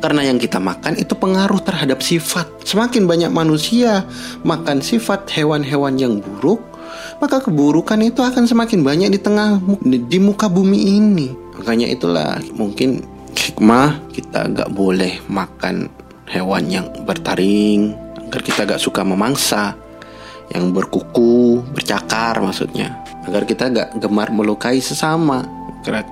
[0.00, 2.46] Karena yang kita makan itu pengaruh terhadap sifat.
[2.62, 4.06] Semakin banyak manusia
[4.46, 6.62] makan sifat hewan-hewan yang buruk,
[7.18, 11.28] maka keburukan itu akan semakin banyak di tengah di muka bumi ini.
[11.58, 13.02] Makanya itulah mungkin
[13.36, 15.88] hikmah kita nggak boleh makan
[16.26, 17.94] hewan yang bertaring
[18.26, 19.78] agar kita gak suka memangsa
[20.50, 22.90] yang berkuku, bercakar maksudnya
[23.26, 25.46] agar kita gak gemar melukai sesama,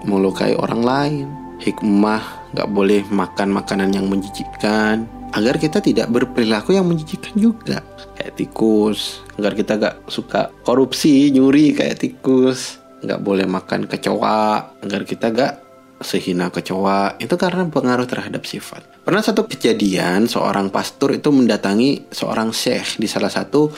[0.06, 1.26] melukai orang lain.
[1.62, 5.10] Hikmah nggak boleh makan makanan yang menjijikkan.
[5.34, 7.82] Agar kita tidak berperilaku yang menjijikkan juga.
[8.14, 9.26] Kayak tikus.
[9.34, 12.78] Agar kita gak suka korupsi nyuri kayak tikus.
[13.02, 14.78] Nggak boleh makan kecoa.
[14.78, 15.52] Agar kita gak
[15.98, 17.18] sehina kecoa.
[17.18, 18.86] Itu karena pengaruh terhadap sifat.
[19.02, 23.74] Pernah satu kejadian seorang pastor itu mendatangi seorang syekh di salah satu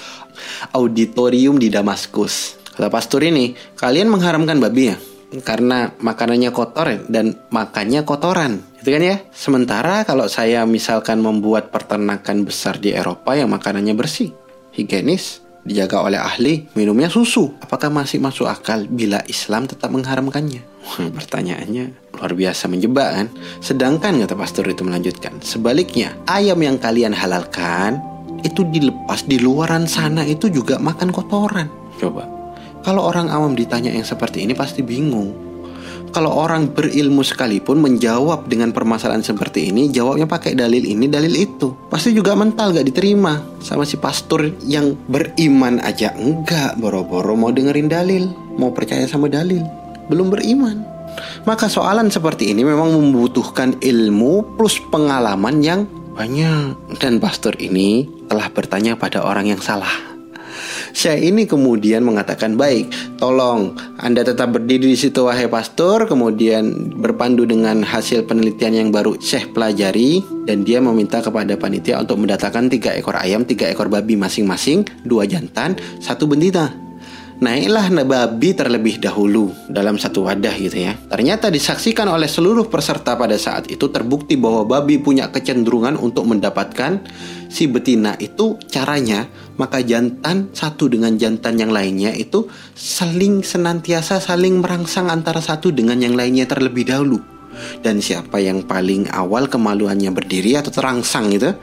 [0.76, 2.60] auditorium di Damaskus.
[2.76, 9.02] Kata pastor ini kalian mengharamkan babi ya karena makanannya kotor dan makannya kotoran itu kan
[9.02, 14.30] ya sementara kalau saya misalkan membuat peternakan besar di Eropa yang makanannya bersih
[14.70, 22.06] higienis dijaga oleh ahli minumnya susu apakah masih masuk akal bila Islam tetap mengharamkannya pertanyaannya
[22.16, 23.26] Luar biasa menjebak kan?
[23.60, 28.00] Sedangkan kata pastor itu melanjutkan, sebaliknya ayam yang kalian halalkan
[28.40, 31.68] itu dilepas di luaran sana itu juga makan kotoran.
[32.00, 32.35] Coba.
[32.86, 35.46] Kalau orang awam ditanya yang seperti ini pasti bingung
[36.16, 41.76] kalau orang berilmu sekalipun menjawab dengan permasalahan seperti ini, jawabnya pakai dalil ini, dalil itu.
[41.92, 47.92] Pasti juga mental gak diterima sama si pastor yang beriman aja enggak, boro-boro mau dengerin
[47.92, 49.60] dalil, mau percaya sama dalil,
[50.08, 50.76] belum beriman.
[51.44, 55.84] Maka soalan seperti ini memang membutuhkan ilmu plus pengalaman yang
[56.16, 56.96] banyak.
[56.96, 60.15] Dan pastor ini telah bertanya pada orang yang salah.
[60.92, 67.44] Syekh ini kemudian mengatakan baik, tolong Anda tetap berdiri di situ wahai pastor, kemudian berpandu
[67.44, 72.90] dengan hasil penelitian yang baru Syekh pelajari dan dia meminta kepada panitia untuk mendatangkan tiga
[72.96, 76.86] ekor ayam, tiga ekor babi masing-masing, dua jantan, satu betina
[77.36, 80.96] naiklah babi terlebih dahulu dalam satu wadah gitu ya.
[80.96, 87.04] Ternyata disaksikan oleh seluruh peserta pada saat itu terbukti bahwa babi punya kecenderungan untuk mendapatkan
[87.46, 94.60] si betina itu caranya maka jantan satu dengan jantan yang lainnya itu saling senantiasa saling
[94.60, 97.18] merangsang antara satu dengan yang lainnya terlebih dahulu.
[97.80, 101.56] Dan siapa yang paling awal kemaluannya berdiri atau terangsang itu,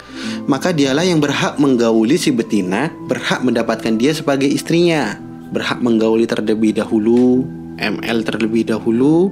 [0.49, 5.21] maka dialah yang berhak menggauli si betina, berhak mendapatkan dia sebagai istrinya
[5.53, 7.45] berhak menggauli terlebih dahulu,
[7.77, 9.29] ML terlebih dahulu,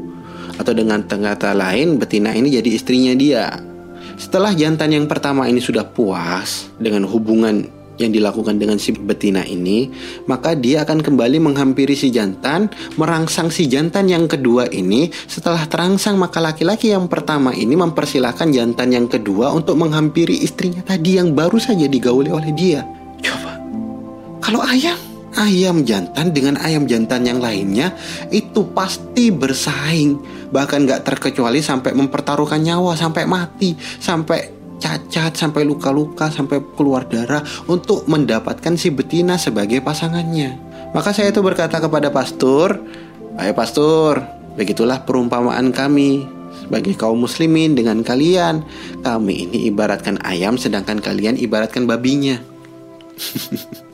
[0.62, 3.71] atau dengan kata lain betina ini jadi istrinya dia.
[4.22, 7.66] Setelah jantan yang pertama ini sudah puas dengan hubungan
[7.98, 9.90] yang dilakukan dengan si betina ini,
[10.30, 12.70] maka dia akan kembali menghampiri si jantan,
[13.02, 15.10] merangsang si jantan yang kedua ini.
[15.26, 21.18] Setelah terangsang, maka laki-laki yang pertama ini mempersilahkan jantan yang kedua untuk menghampiri istrinya tadi
[21.18, 22.86] yang baru saja digauli oleh dia.
[23.26, 23.58] Coba,
[24.38, 27.96] kalau ayam ayam jantan dengan ayam jantan yang lainnya
[28.34, 30.20] itu pasti bersaing.
[30.52, 37.46] Bahkan gak terkecuali sampai mempertaruhkan nyawa sampai mati sampai cacat sampai luka-luka sampai keluar darah
[37.70, 40.58] untuk mendapatkan si betina sebagai pasangannya.
[40.92, 42.82] Maka saya itu berkata kepada pastor
[43.40, 44.20] ayo pastor
[44.60, 48.66] begitulah perumpamaan kami sebagai kaum muslimin dengan kalian.
[49.06, 52.42] Kami ini ibaratkan ayam sedangkan kalian ibaratkan babinya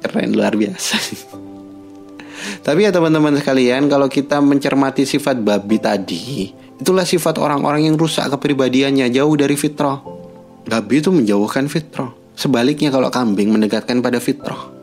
[0.00, 0.96] keren luar biasa.
[2.66, 8.28] Tapi ya teman-teman sekalian kalau kita mencermati sifat babi tadi itulah sifat orang-orang yang rusak
[8.32, 10.00] kepribadiannya jauh dari fitrah.
[10.64, 12.12] Babi itu menjauhkan fitrah.
[12.36, 14.80] Sebaliknya kalau kambing mendekatkan pada fitrah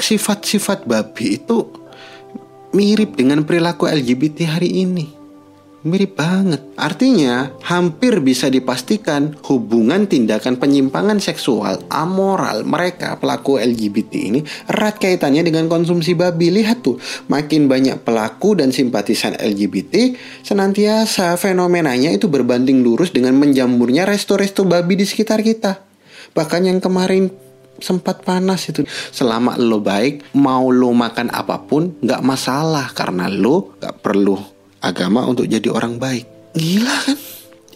[0.00, 1.68] sifat-sifat babi itu
[2.72, 5.19] mirip dengan perilaku LGBT hari ini
[5.80, 6.60] Mirip banget.
[6.76, 15.40] Artinya, hampir bisa dipastikan hubungan tindakan penyimpangan seksual amoral mereka pelaku LGBT ini erat kaitannya
[15.40, 16.52] dengan konsumsi babi.
[16.52, 17.00] Lihat tuh,
[17.32, 20.12] makin banyak pelaku dan simpatisan LGBT,
[20.44, 25.80] senantiasa fenomenanya itu berbanding lurus dengan menjamurnya resto-resto babi di sekitar kita.
[26.36, 27.32] Bahkan yang kemarin
[27.80, 33.80] sempat panas itu selama lo baik mau lo makan apa pun nggak masalah karena lo
[33.80, 36.56] nggak perlu agama untuk jadi orang baik.
[36.56, 37.18] Gila kan?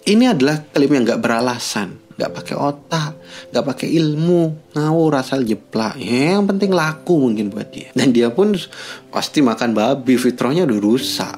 [0.05, 3.17] Ini adalah klaim yang gak beralasan, gak pakai otak,
[3.49, 5.97] gak pakai ilmu, ngawur asal jeplak.
[5.97, 7.89] Ya, yang penting laku mungkin buat dia.
[7.97, 8.53] Dan dia pun
[9.09, 11.37] pasti makan babi, fitrahnya udah rusak.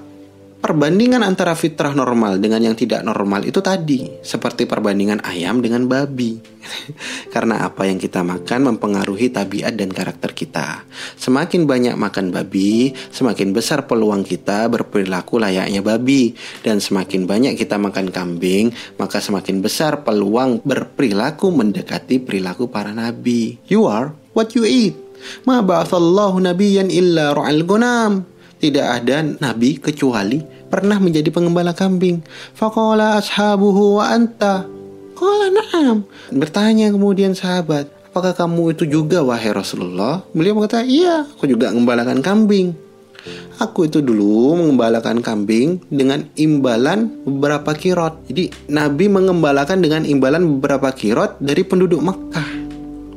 [0.67, 6.43] Perbandingan antara fitrah normal dengan yang tidak normal itu tadi, seperti perbandingan ayam dengan babi.
[7.35, 10.83] Karena apa yang kita makan mempengaruhi tabiat dan karakter kita.
[11.15, 16.35] Semakin banyak makan babi, semakin besar peluang kita berperilaku layaknya babi.
[16.67, 23.55] Dan semakin banyak kita makan kambing, maka semakin besar peluang berperilaku mendekati perilaku para nabi.
[23.71, 24.99] You are what you eat.
[25.47, 28.35] Ma ba'athallahu nabiyan illa ru'al gunam.
[28.57, 32.21] Tidak ada nabi kecuali pernah menjadi pengembala kambing.
[32.53, 34.69] Faqala ashabuhu wa anta.
[35.17, 36.05] Qala na'am.
[36.37, 40.21] Bertanya kemudian sahabat, apakah kamu itu juga wahai Rasulullah?
[40.37, 42.77] Beliau berkata, iya, aku juga mengembalakan kambing.
[43.57, 48.29] Aku itu dulu mengembalakan kambing dengan imbalan beberapa kirot.
[48.29, 52.49] Jadi Nabi mengembalakan dengan imbalan beberapa kirot dari penduduk Mekah.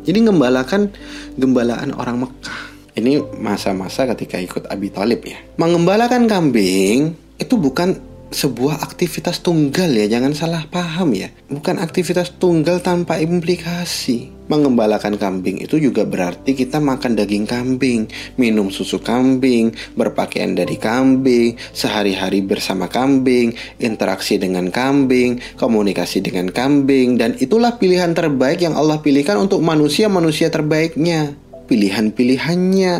[0.07, 0.89] Jadi mengembalakan
[1.35, 2.59] gembalaan orang Mekah.
[2.95, 5.37] Ini masa-masa ketika ikut Abi Talib ya.
[5.59, 11.33] Mengembalakan kambing itu bukan sebuah aktivitas tunggal ya, jangan salah paham ya.
[11.49, 14.29] Bukan aktivitas tunggal tanpa implikasi.
[14.49, 21.53] Mengembalakan kambing itu juga berarti kita makan daging kambing, minum susu kambing, berpakaian dari kambing,
[21.73, 28.97] sehari-hari bersama kambing, interaksi dengan kambing, komunikasi dengan kambing, dan itulah pilihan terbaik yang Allah
[29.05, 31.37] pilihkan untuk manusia-manusia terbaiknya
[31.69, 32.95] pilihan-pilihannya.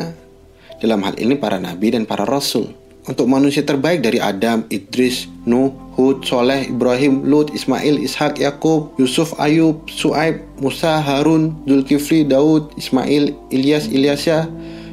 [0.80, 2.89] Dalam hal ini para nabi dan para rasul.
[3.08, 9.36] Untuk manusia terbaik dari Adam, Idris, Nuh, Hud, Soleh, Ibrahim, Lut, Ismail, Ishak, Yakub, Yusuf,
[9.40, 14.48] Ayub, Suaib, Musa, Harun, Zulkifli, Daud, Ismail, Ilyas, Ilyasya,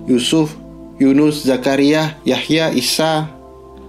[0.07, 0.55] Yusuf,
[1.03, 3.27] Yunus, Zakaria, Yahya, Isa,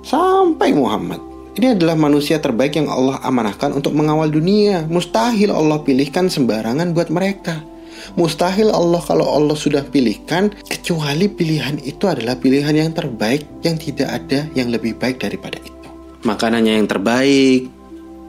[0.03, 1.21] sampai Muhammad.
[1.57, 4.85] Ini adalah manusia terbaik yang Allah amanahkan untuk mengawal dunia.
[4.85, 7.65] Mustahil Allah pilihkan sembarangan buat mereka.
[8.15, 14.07] Mustahil Allah kalau Allah sudah pilihkan kecuali pilihan itu adalah pilihan yang terbaik yang tidak
[14.23, 15.75] ada yang lebih baik daripada itu.
[16.23, 17.67] Makanannya yang terbaik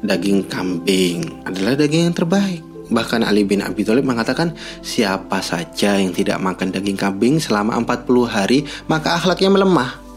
[0.03, 2.63] daging kambing adalah daging yang terbaik.
[2.89, 8.25] Bahkan Ali bin Abi Thalib mengatakan siapa saja yang tidak makan daging kambing selama 40
[8.25, 10.08] hari maka akhlaknya melemah.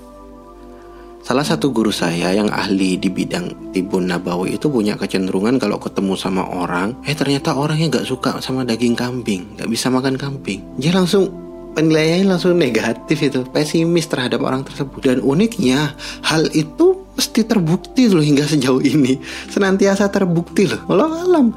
[1.31, 6.19] Salah satu guru saya yang ahli di bidang tibun nabawi itu punya kecenderungan kalau ketemu
[6.19, 10.59] sama orang, eh ternyata orangnya gak suka sama daging kambing, gak bisa makan kambing.
[10.75, 11.31] Dia langsung
[11.71, 14.99] penilaiannya langsung negatif itu, pesimis terhadap orang tersebut.
[14.99, 19.15] Dan uniknya, hal itu mesti terbukti loh hingga sejauh ini,
[19.47, 20.83] senantiasa terbukti loh.
[20.91, 21.55] Walau alam,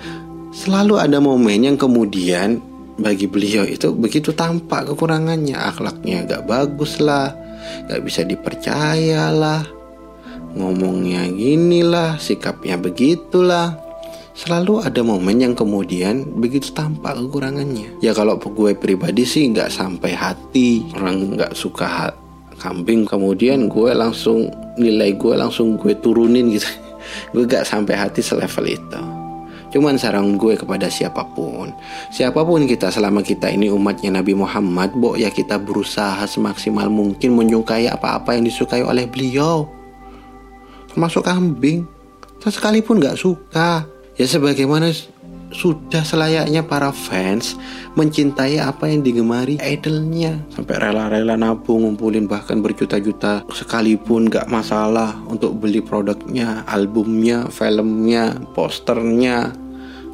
[0.54, 2.62] selalu ada momen yang kemudian
[2.94, 7.34] bagi beliau itu begitu tampak kekurangannya, akhlaknya gak bagus lah,
[7.88, 9.64] gak bisa dipercaya lah
[10.54, 13.82] ngomongnya gini lah sikapnya begitulah.
[14.34, 18.02] Selalu ada momen yang kemudian begitu tampak kekurangannya.
[18.02, 20.90] Ya kalau gue pribadi sih nggak sampai hati.
[20.98, 22.10] Orang nggak suka
[22.58, 26.66] kambing kemudian gue langsung nilai gue langsung gue turunin gitu.
[27.36, 29.23] Gue gak sampai hati selevel itu
[29.74, 31.74] Cuman saran gue kepada siapa pun
[32.14, 37.34] Siapa pun kita selama kita ini umatnya Nabi Muhammad Bo ya kita berusaha semaksimal mungkin
[37.34, 39.66] menyukai apa-apa yang disukai oleh beliau.
[40.94, 41.90] Termasuk kambing.
[42.38, 43.88] Sekalipun gak suka.
[44.14, 44.94] Ya sebagaimana
[45.54, 47.58] sudah selayaknya para fans
[47.98, 50.38] mencintai apa yang digemari idolnya.
[50.52, 53.42] Sampai rela-rela nabung ngumpulin bahkan berjuta-juta.
[53.50, 59.63] Sekalipun gak masalah untuk beli produknya albumnya filmnya posternya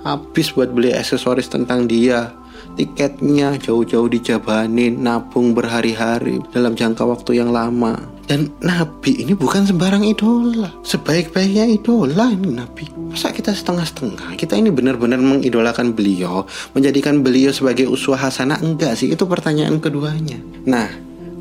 [0.05, 2.33] habis buat beli aksesoris tentang dia.
[2.71, 7.99] Tiketnya jauh-jauh dijabanin nabung berhari-hari dalam jangka waktu yang lama.
[8.31, 10.71] Dan Nabi ini bukan sembarang idola.
[10.87, 12.87] Sebaik-baiknya idola ini Nabi.
[13.11, 14.39] Masa kita setengah-setengah?
[14.39, 18.63] Kita ini benar-benar mengidolakan beliau menjadikan beliau sebagai uswah hasanah?
[18.63, 20.39] Enggak sih itu pertanyaan keduanya.
[20.63, 20.87] Nah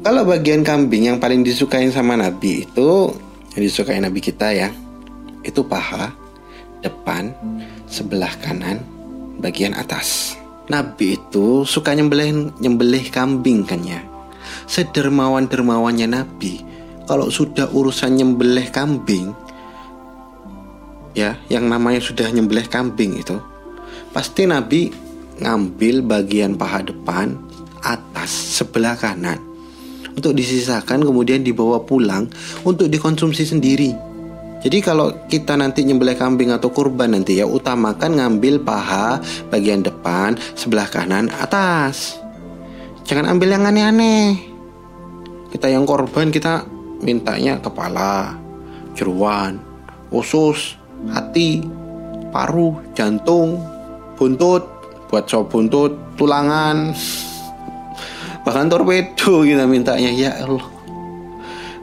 [0.01, 3.13] kalau bagian kambing yang paling disukai sama Nabi itu
[3.53, 4.73] yang disukai Nabi kita ya
[5.43, 6.09] itu paha
[6.79, 7.35] depan
[7.89, 8.79] sebelah kanan
[9.41, 10.37] bagian atas.
[10.69, 14.05] Nabi itu suka nyembelih nyembelih kambing kan ya.
[14.69, 16.61] Sedermawan dermawannya Nabi,
[17.09, 19.33] kalau sudah urusan nyembelih kambing,
[21.17, 23.41] ya yang namanya sudah nyembelih kambing itu,
[24.13, 24.93] pasti Nabi
[25.41, 27.33] ngambil bagian paha depan,
[27.81, 28.29] atas,
[28.61, 29.41] sebelah kanan
[30.13, 32.27] untuk disisakan kemudian dibawa pulang
[32.67, 34.08] untuk dikonsumsi sendiri.
[34.59, 40.35] Jadi kalau kita nanti nyembelih kambing atau kurban nanti ya utamakan ngambil paha bagian depan,
[40.51, 42.19] sebelah kanan, atas.
[43.07, 44.35] Jangan ambil yang aneh-aneh.
[45.55, 46.67] Kita yang korban kita
[46.99, 48.35] mintanya kepala,
[48.99, 49.63] jeruan,
[50.11, 50.75] usus,
[51.07, 51.63] hati,
[52.35, 53.63] paru, jantung,
[54.19, 54.67] buntut,
[55.07, 56.91] buat sop buntut, tulangan,
[58.43, 60.67] bahkan torpedo kita mintanya ya Allah.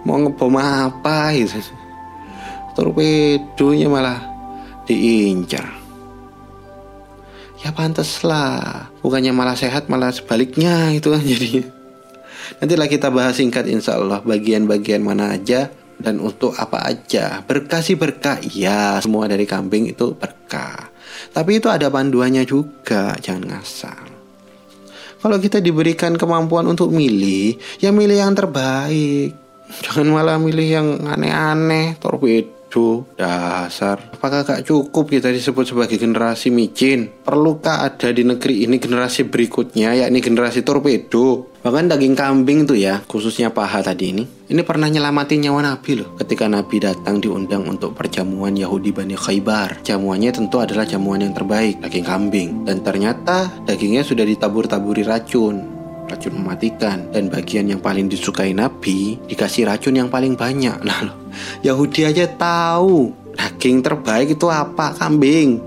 [0.05, 1.86] Mau ngebom apa gitu
[2.77, 4.21] torpedonya malah
[4.85, 5.65] diincar.
[7.65, 11.65] Ya pantas lah bukannya malah sehat malah sebaliknya itu kan jadi.
[12.62, 17.43] Nantilah kita bahas singkat insya Allah bagian-bagian mana aja dan untuk apa aja.
[17.43, 20.93] Berkah sih berkah iya semua dari kambing itu berkah.
[21.33, 24.05] Tapi itu ada panduannya juga jangan ngasal.
[25.17, 29.35] Kalau kita diberikan kemampuan untuk milih ya milih yang terbaik.
[29.67, 32.56] Jangan malah milih yang aneh-aneh torpedo
[33.17, 34.12] Dasar.
[34.12, 37.09] Apakah gak cukup kita disebut sebagai generasi micin?
[37.25, 41.57] Perlukah ada di negeri ini generasi berikutnya, yakni generasi torpedo?
[41.65, 44.25] Bahkan daging kambing tuh ya, khususnya paha tadi ini.
[44.47, 46.15] Ini pernah nyelamatin nyawa Nabi loh.
[46.15, 49.83] Ketika Nabi datang diundang untuk perjamuan Yahudi Bani Khaybar.
[49.83, 52.49] Jamuannya tentu adalah jamuan yang terbaik, daging kambing.
[52.62, 55.76] Dan ternyata dagingnya sudah ditabur-taburi racun
[56.07, 57.11] racun mematikan.
[57.11, 60.80] Dan bagian yang paling disukai Nabi dikasih racun yang paling banyak.
[60.82, 61.16] Nah loh
[61.66, 65.61] Yahudi aja tahu daging terbaik itu apa kambing.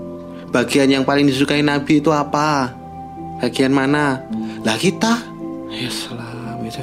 [0.50, 2.74] Bagian yang paling disukai Nabi itu apa?
[3.38, 4.24] Bagian mana?
[4.66, 5.22] Lah kita.
[5.70, 6.82] Ya salam itu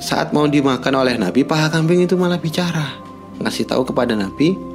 [0.00, 3.00] saat mau dimakan oleh Nabi paha kambing itu malah bicara.
[3.40, 4.70] Ngasih tahu kepada Nabi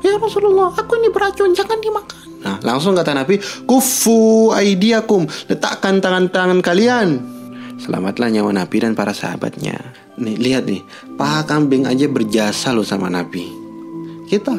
[0.00, 2.18] ya Rasulullah aku ini beracun jangan dimakan.
[2.40, 3.36] Nah, langsung kata Nabi,
[3.68, 7.20] "Kufu aidiakum." Letakkan tangan-tangan kalian
[7.80, 9.80] Selamatlah nyawa Nabi dan para sahabatnya.
[10.20, 10.84] nih lihat nih,
[11.16, 13.48] paha kambing aja berjasa loh sama Nabi.
[14.28, 14.52] Kita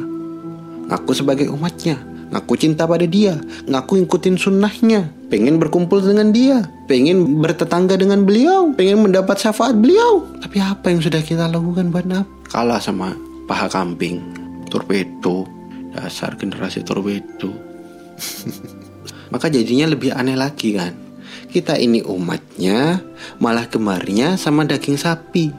[0.90, 2.02] ngaku sebagai umatnya,
[2.34, 3.38] ngaku cinta pada dia,
[3.70, 10.26] ngaku ngikutin sunnahnya, pengen berkumpul dengan dia, pengen bertetangga dengan beliau, pengen mendapat syafaat beliau.
[10.42, 12.50] Tapi apa yang sudah kita lakukan buat Nabi?
[12.50, 13.14] Kalah sama
[13.46, 14.18] paha kambing,
[14.74, 15.46] torpedo,
[15.94, 17.54] dasar generasi torpedo.
[19.32, 21.11] Maka jadinya lebih aneh lagi kan.
[21.52, 23.04] Kita ini umatnya,
[23.44, 25.52] malah gemarnya sama daging sapi.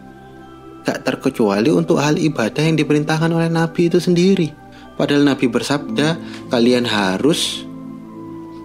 [0.88, 4.48] Gak terkecuali untuk hal ibadah yang diperintahkan oleh Nabi itu sendiri.
[4.96, 6.16] Padahal Nabi bersabda,
[6.48, 7.68] kalian harus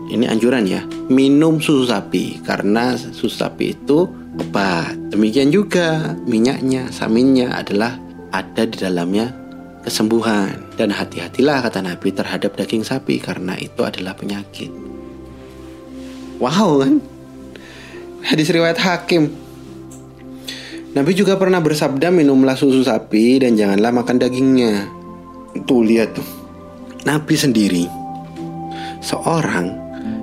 [0.08, 4.08] ini anjuran ya, minum susu sapi karena susu sapi itu
[4.40, 4.96] obat.
[5.12, 8.00] Demikian juga minyaknya, saminnya adalah
[8.32, 9.36] ada di dalamnya
[9.84, 14.72] kesembuhan dan hati-hatilah kata Nabi terhadap daging sapi karena itu adalah penyakit.
[16.40, 17.17] Wow kan?
[18.28, 19.32] Hadis riwayat Hakim.
[20.92, 24.84] Nabi juga pernah bersabda minumlah susu sapi dan janganlah makan dagingnya.
[25.64, 26.28] Tuh lihat tuh.
[27.08, 27.88] Nabi sendiri
[29.00, 29.72] seorang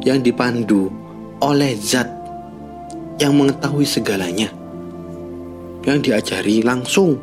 [0.04, 0.92] yang dipandu
[1.40, 2.04] oleh zat
[3.16, 4.52] yang mengetahui segalanya.
[5.88, 7.16] Yang diajari langsung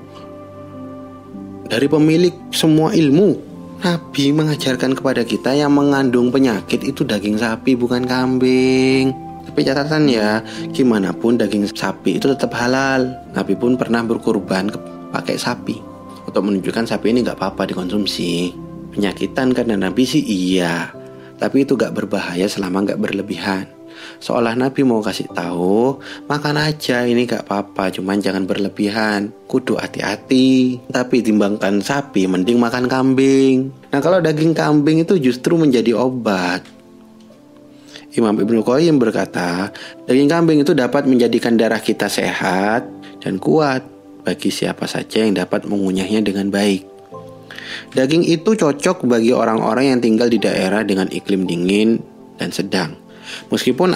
[1.69, 3.38] dari pemilik semua ilmu.
[3.86, 9.30] Nabi mengajarkan kepada kita yang mengandung penyakit itu daging sapi bukan kambing.
[9.47, 13.11] Tapi catatan ya, gimana pun daging sapi itu tetap halal.
[13.35, 14.77] Nabi pun pernah berkurban ke
[15.11, 15.77] pakai sapi
[16.27, 18.55] untuk menunjukkan sapi ini nggak apa-apa dikonsumsi.
[18.91, 20.91] Penyakitan karena Nabi sih iya,
[21.39, 23.65] tapi itu gak berbahaya selama gak berlebihan.
[24.21, 25.97] Seolah Nabi mau kasih tahu,
[26.29, 29.33] makan aja ini gak apa-apa, cuman jangan berlebihan.
[29.49, 30.77] Kudu hati-hati.
[30.91, 33.73] Tapi timbangkan sapi, mending makan kambing.
[33.89, 36.61] Nah kalau daging kambing itu justru menjadi obat.
[38.12, 39.72] Imam Ibnu Qayyim berkata,
[40.03, 42.84] daging kambing itu dapat menjadikan darah kita sehat
[43.24, 43.88] dan kuat
[44.28, 46.84] bagi siapa saja yang dapat mengunyahnya dengan baik.
[47.95, 52.03] Daging itu cocok bagi orang-orang yang tinggal di daerah dengan iklim dingin
[52.36, 52.99] dan sedang.
[53.47, 53.95] Meskipun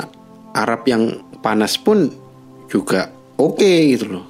[0.55, 2.07] Arab yang panas pun
[2.71, 4.25] juga oke okay, gitu loh.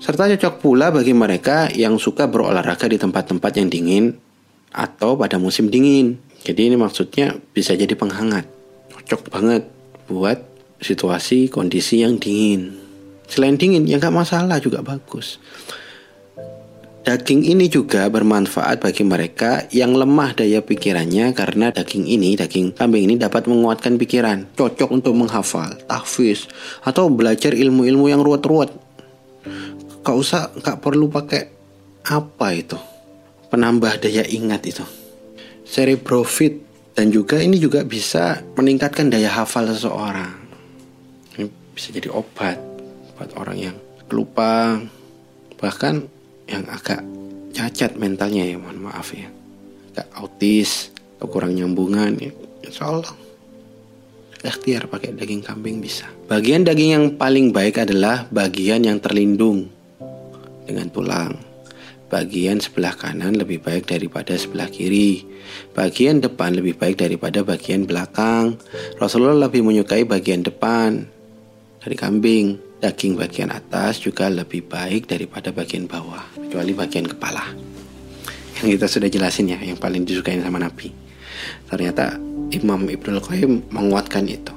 [0.00, 4.04] Serta cocok pula bagi mereka yang suka berolahraga di tempat-tempat yang dingin
[4.72, 6.16] atau pada musim dingin.
[6.40, 8.59] Jadi ini maksudnya bisa jadi penghangat.
[9.06, 9.62] Cocok banget
[10.10, 10.42] buat
[10.80, 12.76] situasi kondisi yang dingin.
[13.30, 15.38] Selain dingin ya nggak masalah juga bagus.
[17.00, 23.08] Daging ini juga bermanfaat bagi mereka yang lemah daya pikirannya karena daging ini, daging kambing
[23.08, 26.44] ini dapat menguatkan pikiran, cocok untuk menghafal, tahfiz,
[26.84, 28.70] atau belajar ilmu-ilmu yang ruwet-ruwet.
[30.04, 31.48] Gak usah, gak perlu pakai
[32.04, 32.76] apa itu,
[33.48, 34.84] penambah daya ingat itu,
[35.64, 40.34] cerebrofit, dan juga ini juga bisa meningkatkan daya hafal seseorang.
[41.38, 42.58] Ini bisa jadi obat
[43.16, 43.76] buat orang yang
[44.10, 44.80] lupa,
[45.60, 46.06] bahkan
[46.50, 47.04] yang agak
[47.54, 49.30] cacat mentalnya ya mohon maaf ya.
[49.94, 52.32] Agak autis atau kurang nyambungan ya.
[52.66, 53.14] Insya Allah
[54.40, 56.08] ikhtiar pakai daging kambing bisa.
[56.26, 59.68] Bagian daging yang paling baik adalah bagian yang terlindung
[60.64, 61.49] dengan tulang
[62.10, 65.22] bagian sebelah kanan lebih baik daripada sebelah kiri.
[65.72, 68.58] Bagian depan lebih baik daripada bagian belakang.
[68.98, 71.06] Rasulullah lebih menyukai bagian depan
[71.80, 72.58] dari kambing.
[72.80, 77.44] Daging bagian atas juga lebih baik daripada bagian bawah kecuali bagian kepala.
[78.56, 80.88] Yang kita sudah jelasin ya yang paling disukai sama Nabi.
[81.68, 82.16] Ternyata
[82.56, 84.56] Imam Ibnu Qayyim menguatkan itu.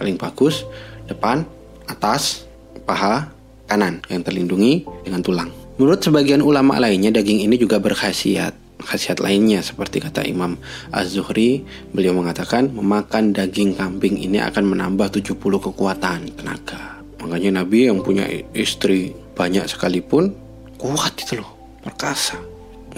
[0.00, 0.64] Paling bagus
[1.04, 1.44] depan
[1.84, 2.48] atas
[2.88, 3.28] paha
[3.68, 9.62] kanan yang terlindungi dengan tulang menurut sebagian ulama lainnya daging ini juga berkhasiat khasiat lainnya
[9.62, 10.58] seperti kata Imam
[10.90, 11.62] Az-Zuhri
[11.94, 17.00] beliau mengatakan memakan daging kambing ini akan menambah 70 kekuatan tenaga.
[17.22, 20.34] Makanya Nabi yang punya istri banyak sekalipun
[20.76, 22.36] kuat itu loh perkasa.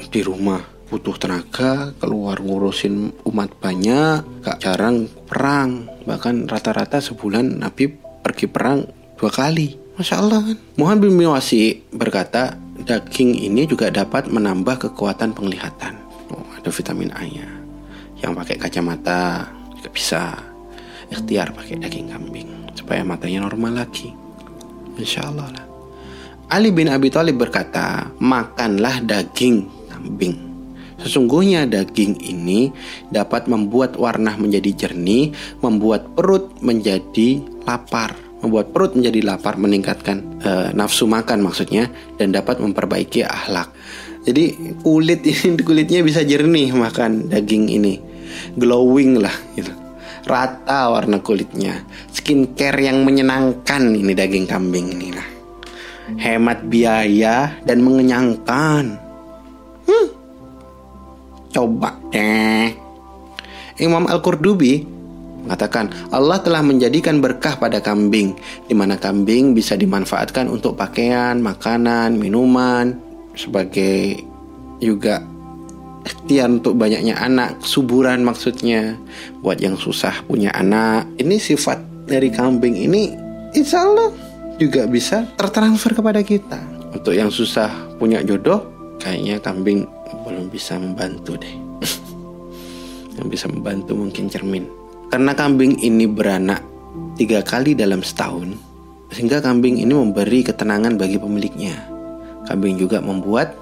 [0.09, 5.87] Di rumah butuh tenaga keluar ngurusin umat banyak gak jarang perang.
[6.09, 7.93] Bahkan rata-rata sebulan Nabi
[8.25, 8.89] pergi perang
[9.21, 9.77] dua kali.
[9.95, 10.57] Masya Allah kan?
[10.75, 15.97] Muhammad bin Miwasi berkata daging ini juga dapat menambah kekuatan penglihatan.
[16.29, 17.49] Oh, ada vitamin A nya
[18.21, 20.23] yang pakai kacamata juga bisa.
[21.13, 24.09] Ikhtiar pakai daging kambing supaya matanya normal lagi.
[24.97, 25.67] Insya Allah lah.
[26.49, 30.37] Ali bin Abi Thalib berkata, "Makanlah daging kambing.
[31.01, 32.73] Sesungguhnya daging ini
[33.13, 40.53] dapat membuat warna menjadi jernih, membuat perut menjadi lapar, membuat perut menjadi lapar, meningkatkan e,
[40.77, 41.89] nafsu makan maksudnya,
[42.21, 43.73] dan dapat memperbaiki akhlak.
[44.29, 47.95] Jadi kulit ini kulitnya bisa jernih makan daging ini,
[48.55, 49.73] glowing lah gitu."
[50.25, 55.35] rata warna kulitnya skincare yang menyenangkan ini daging kambing ini lah
[56.21, 58.85] hemat biaya dan mengenyangkan.
[59.89, 60.09] Hmm.
[61.49, 62.69] Coba deh.
[63.81, 64.94] Imam Al-Qurdubi
[65.45, 68.35] mengatakan Allah telah menjadikan berkah pada kambing
[68.67, 72.97] di mana kambing bisa dimanfaatkan untuk pakaian, makanan, minuman
[73.37, 74.25] sebagai
[74.81, 75.23] juga
[76.05, 78.97] ikhtiar untuk banyaknya anak, suburan maksudnya
[79.41, 81.09] buat yang susah punya anak.
[81.17, 83.13] Ini sifat dari kambing ini
[83.57, 84.13] insya Allah
[84.61, 86.61] juga bisa tertransfer kepada kita.
[86.95, 88.63] Untuk yang susah punya jodoh,
[89.03, 89.83] kayaknya kambing
[90.23, 91.55] belum bisa membantu deh.
[93.19, 94.84] yang bisa membantu mungkin cermin.
[95.15, 96.59] Karena kambing ini beranak
[97.15, 98.51] tiga kali dalam setahun,
[99.15, 101.87] sehingga kambing ini memberi ketenangan bagi pemiliknya.
[102.51, 103.55] Kambing juga membuat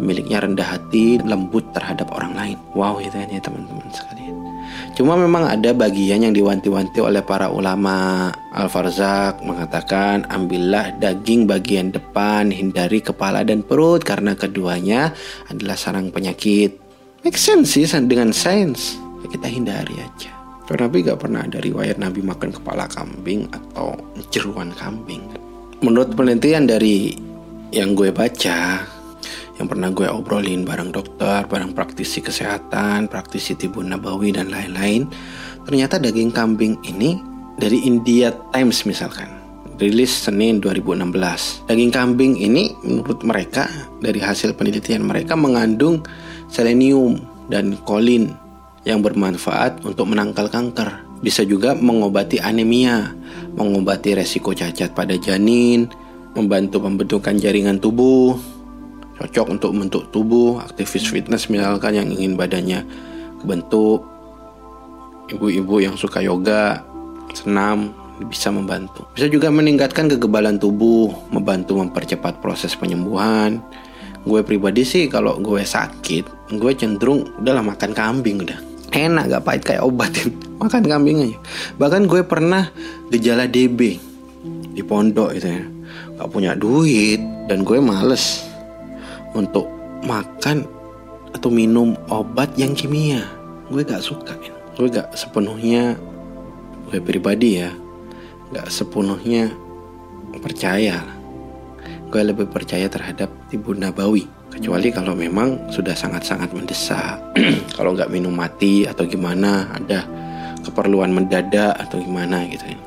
[0.00, 2.56] pemiliknya rendah hati, lembut terhadap orang lain.
[2.72, 4.40] Wow, itu ya teman-teman sekalian.
[4.96, 8.32] Cuma memang ada bagian yang diwanti-wanti oleh para ulama.
[8.56, 15.12] Al-Farzak mengatakan, ambillah daging bagian depan, hindari kepala dan perut karena keduanya
[15.52, 16.72] adalah sarang penyakit.
[17.20, 18.96] Make sense sih dengan sains.
[19.28, 20.35] Kita hindari aja.
[20.74, 23.94] Nabi gak pernah ada riwayat Nabi makan kepala kambing atau
[24.34, 25.22] jeruan kambing.
[25.78, 27.14] Menurut penelitian dari
[27.70, 28.82] yang gue baca,
[29.56, 35.06] yang pernah gue obrolin bareng dokter, bareng praktisi kesehatan, praktisi tibun nabawi dan lain-lain,
[35.62, 37.14] ternyata daging kambing ini
[37.54, 39.36] dari India Times misalkan
[39.76, 41.68] rilis Senin 2016.
[41.68, 43.68] Daging kambing ini menurut mereka
[44.00, 46.00] dari hasil penelitian mereka mengandung
[46.48, 47.20] selenium
[47.52, 48.32] dan kolin
[48.86, 51.02] yang bermanfaat untuk menangkal kanker.
[51.18, 53.10] Bisa juga mengobati anemia,
[53.58, 55.90] mengobati resiko cacat pada janin,
[56.38, 58.38] membantu pembentukan jaringan tubuh,
[59.18, 62.86] cocok untuk membentuk tubuh, aktivis fitness misalkan yang ingin badannya
[63.42, 64.06] kebentuk,
[65.34, 66.86] ibu-ibu yang suka yoga,
[67.34, 67.90] senam,
[68.30, 69.02] bisa membantu.
[69.18, 73.58] Bisa juga meningkatkan kekebalan tubuh, membantu mempercepat proses penyembuhan,
[74.26, 78.58] gue pribadi sih kalau gue sakit gue cenderung udahlah makan kambing udah
[78.92, 80.30] enak gak pahit kayak obatin.
[80.60, 81.38] Makan kambing aja.
[81.80, 82.70] Bahkan gue pernah
[83.10, 83.98] gejala DB
[84.76, 85.64] di pondok itu ya.
[86.16, 87.20] Gak punya duit
[87.50, 88.46] dan gue males
[89.36, 89.68] untuk
[90.04, 90.64] makan
[91.36, 93.24] atau minum obat yang kimia.
[93.68, 94.52] Gue gak suka ya.
[94.76, 95.96] gue gak sepenuhnya
[96.92, 97.72] gue pribadi ya
[98.52, 99.50] gak sepenuhnya
[100.38, 101.02] percaya.
[102.12, 107.20] Gue lebih percaya terhadap tibu nabawi kecuali kalau memang sudah sangat-sangat mendesak.
[107.76, 110.06] Kalau nggak minum mati atau gimana ada
[110.64, 112.80] keperluan mendadak atau gimana gitu ya.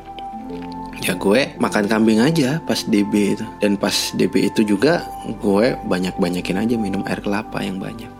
[0.99, 3.45] Ya gue makan kambing aja pas DB itu.
[3.63, 8.11] Dan pas DB itu juga gue banyak-banyakin aja minum air kelapa yang banyak.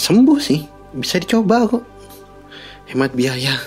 [0.00, 0.64] Sembuh sih
[0.96, 1.84] bisa dicoba kok.
[2.88, 3.60] Hemat biaya.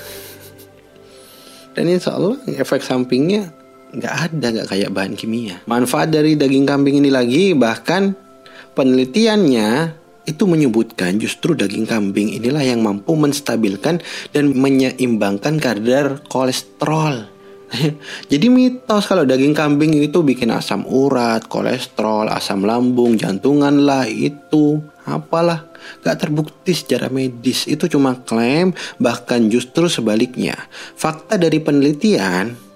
[1.77, 3.53] Dan insya Allah efek sampingnya
[3.93, 5.61] nggak ada nggak kayak bahan kimia.
[5.69, 8.17] Manfaat dari daging kambing ini lagi bahkan
[8.73, 13.99] penelitiannya itu menyebutkan justru daging kambing inilah yang mampu menstabilkan
[14.31, 17.25] dan menyeimbangkan kadar kolesterol.
[18.31, 24.83] Jadi mitos kalau daging kambing itu bikin asam urat, kolesterol, asam lambung, jantungan lah itu
[25.07, 25.71] apalah.
[26.05, 27.65] Gak terbukti secara medis.
[27.65, 30.53] Itu cuma klaim bahkan justru sebaliknya.
[30.93, 32.70] Fakta dari penelitian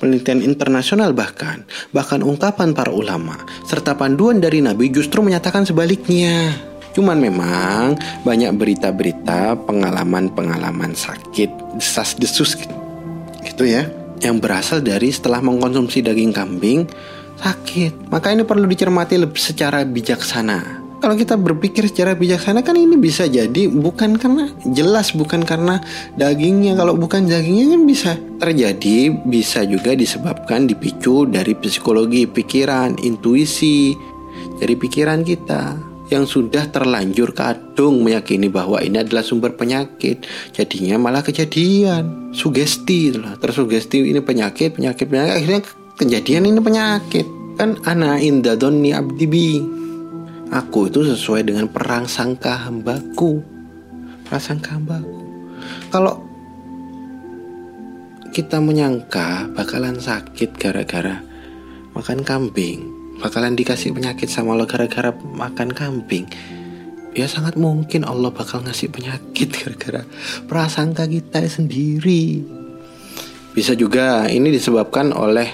[0.00, 3.36] penelitian internasional bahkan, bahkan ungkapan para ulama,
[3.68, 6.56] serta panduan dari Nabi justru menyatakan sebaliknya.
[6.90, 7.94] Cuman memang
[8.26, 12.74] banyak berita-berita pengalaman-pengalaman sakit, desas-desus gitu.
[13.46, 13.86] gitu ya,
[14.24, 16.90] yang berasal dari setelah mengkonsumsi daging kambing
[17.38, 18.10] sakit.
[18.10, 23.72] Maka ini perlu dicermati secara bijaksana kalau kita berpikir secara bijaksana kan ini bisa jadi
[23.72, 25.80] bukan karena jelas bukan karena
[26.20, 26.76] dagingnya.
[26.76, 33.96] Kalau bukan dagingnya kan bisa terjadi bisa juga disebabkan dipicu dari psikologi pikiran intuisi
[34.60, 35.80] dari pikiran kita
[36.12, 40.28] yang sudah terlanjur kadung meyakini bahwa ini adalah sumber penyakit.
[40.52, 45.32] Jadinya malah kejadian sugesti lah tersugesti ini penyakit penyakit penyakit.
[45.32, 45.60] Akhirnya
[45.96, 47.26] kejadian ini penyakit.
[47.56, 49.80] Kan ana indadoni abdibi
[50.50, 53.38] Aku itu sesuai dengan perang sangka hambaku.
[54.26, 55.22] Prasangka hambaku.
[55.94, 56.26] Kalau
[58.34, 61.22] kita menyangka bakalan sakit gara-gara
[61.94, 62.82] makan kambing,
[63.22, 66.26] bakalan dikasih penyakit sama Allah gara-gara makan kambing,
[67.14, 70.02] ya sangat mungkin Allah bakal ngasih penyakit gara-gara
[70.50, 72.42] prasangka kita sendiri.
[73.54, 75.46] Bisa juga ini disebabkan oleh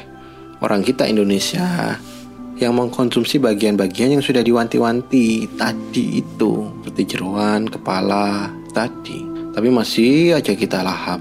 [0.60, 1.96] orang kita Indonesia
[2.56, 9.20] yang mengkonsumsi bagian-bagian yang sudah diwanti-wanti tadi itu seperti jeruan, kepala tadi.
[9.52, 11.20] Tapi masih aja kita lahap.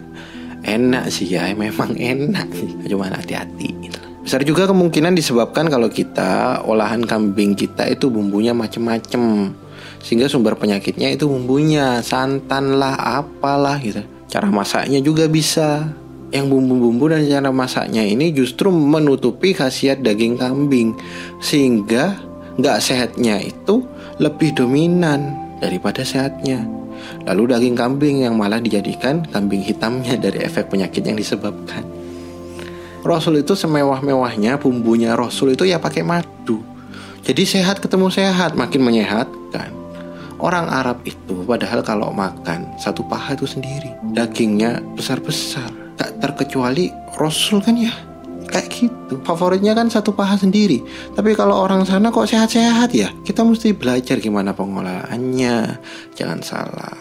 [0.78, 2.46] enak sih ya, memang enak.
[2.86, 3.90] Cuma hati-hati.
[4.20, 9.50] Besar juga kemungkinan disebabkan kalau kita olahan kambing kita itu bumbunya macem-macem
[10.00, 14.00] sehingga sumber penyakitnya itu bumbunya santan lah apalah gitu
[14.30, 15.92] cara masaknya juga bisa
[16.30, 20.94] yang bumbu-bumbu dan cara masaknya ini justru menutupi khasiat daging kambing
[21.42, 22.18] sehingga
[22.58, 23.82] nggak sehatnya itu
[24.22, 26.62] lebih dominan daripada sehatnya.
[27.26, 31.82] Lalu daging kambing yang malah dijadikan kambing hitamnya dari efek penyakit yang disebabkan.
[33.00, 36.60] Rasul itu semewah-mewahnya bumbunya Rasul itu ya pakai madu.
[37.24, 39.72] Jadi sehat ketemu sehat makin menyehatkan.
[40.40, 46.88] Orang Arab itu padahal kalau makan satu paha itu sendiri Dagingnya besar-besar Gak terkecuali
[47.20, 47.92] Rasul kan ya?
[48.48, 49.20] Kayak gitu.
[49.20, 50.80] Favoritnya kan satu paha sendiri.
[51.12, 53.12] Tapi kalau orang sana kok sehat-sehat ya?
[53.20, 55.76] Kita mesti belajar gimana pengolahannya.
[56.16, 56.96] Jangan salah.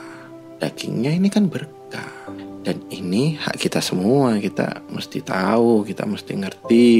[0.60, 2.28] Dagingnya ini kan berkah.
[2.60, 4.36] Dan ini hak kita semua.
[4.36, 6.92] Kita mesti tahu Kita mesti ngerti.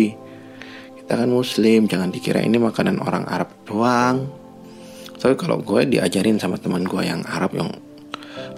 [1.04, 4.24] Kita kan muslim Jangan dikira ini makanan orang Arab doang.
[5.20, 7.68] Tapi kalau gue diajarin sama teman gue yang Arab yang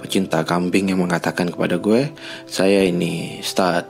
[0.01, 2.09] pecinta kambing yang mengatakan kepada gue,
[2.49, 3.87] saya ini start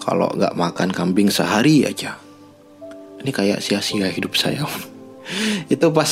[0.00, 2.16] kalau nggak makan kambing sehari aja,
[3.20, 4.64] ini kayak sia-sia hidup saya.
[5.72, 6.10] itu pas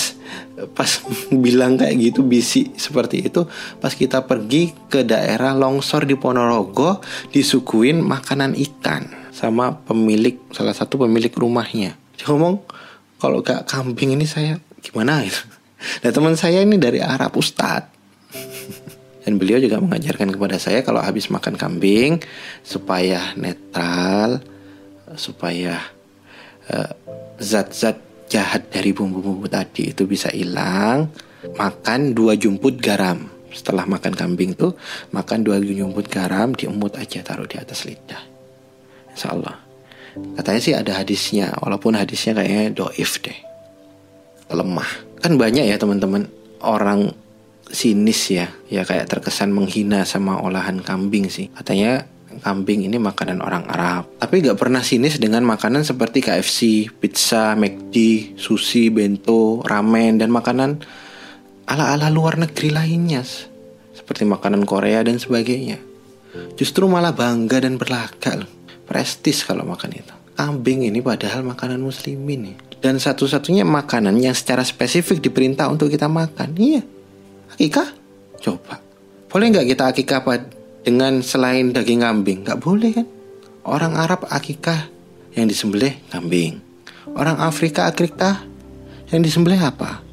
[0.74, 0.90] pas
[1.44, 3.50] bilang kayak gitu bisi seperti itu
[3.82, 7.02] pas kita pergi ke daerah longsor di Ponorogo
[7.34, 11.94] disuguin makanan ikan sama pemilik salah satu pemilik rumahnya.
[12.18, 12.66] Dia ngomong
[13.22, 15.22] kalau gak kambing ini saya gimana?
[15.22, 15.38] Itu
[16.02, 17.97] Nah teman saya ini dari Arab Ustadz
[19.28, 22.16] dan beliau juga mengajarkan kepada saya kalau habis makan kambing
[22.64, 24.40] supaya netral,
[25.20, 25.84] supaya
[26.72, 26.92] eh,
[27.36, 31.12] zat-zat uh, jahat dari bumbu-bumbu tadi itu bisa hilang,
[31.60, 33.28] makan dua jumput garam.
[33.52, 34.72] Setelah makan kambing tuh
[35.12, 38.24] makan dua jumput garam diemut aja taruh di atas lidah.
[39.12, 39.60] Insya Allah.
[40.40, 43.36] Katanya sih ada hadisnya, walaupun hadisnya kayaknya doif deh,
[44.48, 44.88] lemah
[45.20, 46.32] kan banyak ya teman-teman
[46.64, 47.12] orang
[47.70, 48.48] sinis ya.
[48.68, 51.52] Ya kayak terkesan menghina sama olahan kambing sih.
[51.52, 52.04] Katanya
[52.40, 54.08] kambing ini makanan orang Arab.
[54.20, 57.96] Tapi gak pernah sinis dengan makanan seperti KFC pizza McD
[58.38, 60.80] sushi bento ramen dan makanan
[61.68, 63.20] ala-ala luar negeri lainnya
[63.92, 65.76] seperti makanan Korea dan sebagainya.
[66.54, 68.46] Justru malah bangga dan berlagak
[68.88, 70.14] prestis kalau makan itu.
[70.38, 72.56] Kambing ini padahal makanan muslimin nih.
[72.78, 76.54] Dan satu-satunya makanan yang secara spesifik diperintah untuk kita makan.
[76.54, 76.82] Iya.
[77.58, 77.90] Akikah?
[78.38, 78.78] Coba.
[79.26, 80.46] Boleh nggak kita akikah apa
[80.86, 82.46] dengan selain daging kambing?
[82.46, 83.06] Nggak boleh kan?
[83.66, 84.86] Orang Arab akikah
[85.34, 86.62] yang disembelih kambing.
[87.18, 88.46] Orang Afrika akikah
[89.10, 90.06] yang disembelih apa?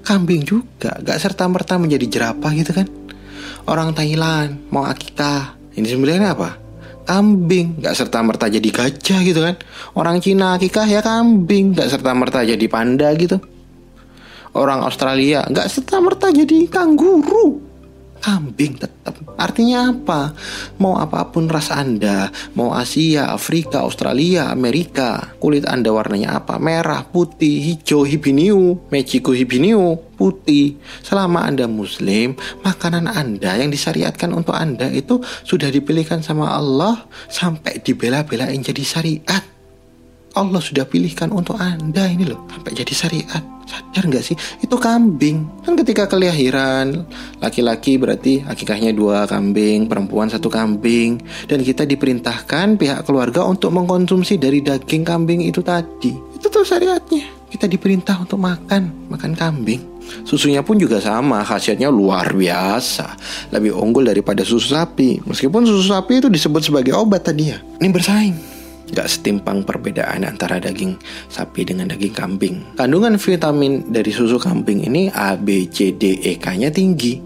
[0.00, 0.96] Kambing juga.
[1.04, 2.88] Gak serta merta menjadi jerapah gitu kan?
[3.68, 6.56] Orang Thailand mau akikah yang disembelihnya apa?
[7.08, 9.56] kambing nggak serta merta jadi gajah gitu kan
[9.96, 13.40] orang Cina akikah ya kambing nggak serta merta jadi panda gitu
[14.56, 17.68] orang Australia nggak serta merta jadi kanguru
[18.18, 19.14] kambing tetap.
[19.38, 20.34] Artinya apa?
[20.82, 22.28] Mau apa pun ras Anda,
[22.58, 26.58] mau Asia, Afrika, Australia, Amerika, kulit Anda warnanya apa?
[26.58, 30.76] Merah, putih, hijau, hibiniu, Mexico hibiniu, putih.
[31.06, 32.34] Selama Anda muslim,
[32.66, 39.57] makanan Anda yang disyariatkan untuk Anda itu sudah dipilihkan sama Allah sampai dibela-belain jadi syariat.
[40.36, 43.42] Allah sudah pilihkan untuk Anda ini loh sampai jadi syariat.
[43.68, 44.36] Sadar nggak sih?
[44.64, 45.44] Itu kambing.
[45.60, 47.04] Kan ketika kelahiran
[47.36, 54.40] laki-laki berarti akikahnya dua kambing, perempuan satu kambing dan kita diperintahkan pihak keluarga untuk mengkonsumsi
[54.40, 56.16] dari daging kambing itu tadi.
[56.32, 57.36] Itu tuh syariatnya.
[57.48, 59.80] Kita diperintah untuk makan, makan kambing.
[60.24, 63.16] Susunya pun juga sama, khasiatnya luar biasa.
[63.52, 65.20] Lebih unggul daripada susu sapi.
[65.24, 67.60] Meskipun susu sapi itu disebut sebagai obat tadi ya.
[67.80, 68.57] Ini bersaing.
[68.88, 70.96] Gak setimpang perbedaan antara daging
[71.28, 72.56] sapi dengan daging kambing.
[72.74, 77.20] Kandungan vitamin dari susu kambing ini A, B, C, D, E, K-nya tinggi.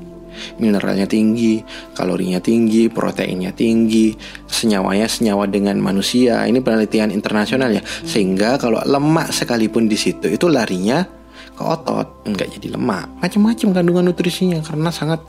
[0.59, 1.61] Mineralnya tinggi,
[1.93, 4.17] kalorinya tinggi, proteinnya tinggi,
[4.49, 6.49] senyawanya senyawa dengan manusia.
[6.49, 7.85] Ini penelitian internasional ya.
[7.85, 11.05] Sehingga kalau lemak sekalipun di situ itu larinya
[11.53, 13.13] ke otot, enggak jadi lemak.
[13.21, 15.21] Macam-macam kandungan nutrisinya karena sangat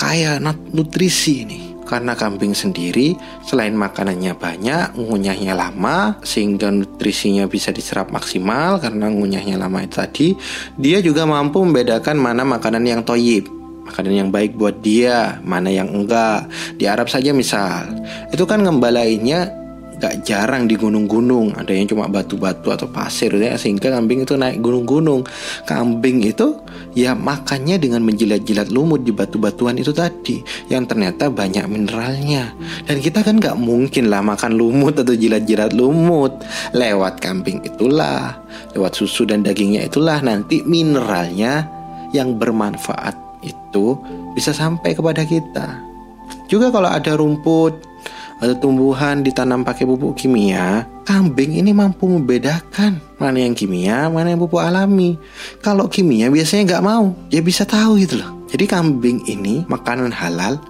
[0.00, 0.40] kaya
[0.72, 1.75] nutrisi ini.
[1.86, 3.14] Karena kambing sendiri
[3.46, 10.28] selain makanannya banyak, ngunyahnya lama sehingga nutrisinya bisa diserap maksimal karena ngunyahnya lama itu tadi,
[10.74, 13.46] dia juga mampu membedakan mana makanan yang toyib,
[13.86, 16.50] makanan yang baik buat dia, mana yang enggak.
[16.74, 17.86] Di Arab saja misal,
[18.34, 19.65] itu kan ngembalainnya
[20.00, 21.56] gak jarang di gunung-gunung.
[21.56, 23.32] Ada yang cuma batu-batu atau pasir.
[23.36, 25.24] Ya sehingga kambing itu naik gunung-gunung.
[25.64, 26.56] Kambing itu
[26.96, 32.52] ya makannya dengan menjilat-jilat lumut di batu-batuan itu tadi yang ternyata banyak mineralnya.
[32.84, 36.32] Dan kita kan gak mungkin lah makan lumut atau jilat-jilat lumut.
[36.76, 38.36] Lewat kambing itulah
[38.76, 41.68] lewat susu dan dagingnya itulah nanti mineralnya
[42.14, 43.96] yang bermanfaat itu
[44.32, 45.80] bisa sampai kepada kita.
[46.46, 47.95] Juga kalau ada rumput
[48.36, 54.40] atau tumbuhan ditanam pakai pupuk kimia, kambing ini mampu membedakan mana yang kimia, mana yang
[54.40, 55.16] pupuk alami.
[55.64, 58.30] Kalau kimia biasanya nggak mau, dia bisa tahu gitu loh.
[58.46, 60.60] Jadi kambing ini makanan halal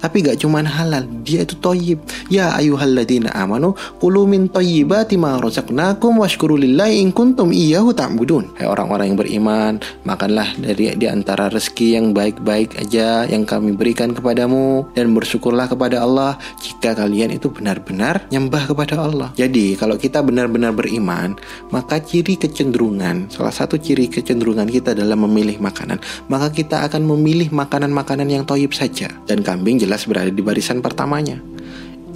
[0.00, 2.02] tapi gak cuman halal, dia itu toyib.
[2.28, 8.56] Ya ayuhalladzina amanu kulu min toyibati ma razaqnakum washkuru lillahi in kuntum iyyahu ta'budun.
[8.58, 9.72] Hai orang-orang yang beriman,
[10.04, 16.02] makanlah dari di antara rezeki yang baik-baik aja yang kami berikan kepadamu dan bersyukurlah kepada
[16.02, 19.28] Allah jika kalian itu benar-benar nyembah kepada Allah.
[19.36, 21.36] Jadi, kalau kita benar-benar beriman,
[21.70, 27.50] maka ciri kecenderungan, salah satu ciri kecenderungan kita dalam memilih makanan, maka kita akan memilih
[27.52, 29.10] makanan-makanan yang toyib saja.
[29.26, 31.38] Dan kambing jelas berada di barisan pertamanya.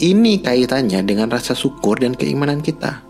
[0.01, 3.07] Ini kaitannya dengan rasa syukur dan keimanan kita.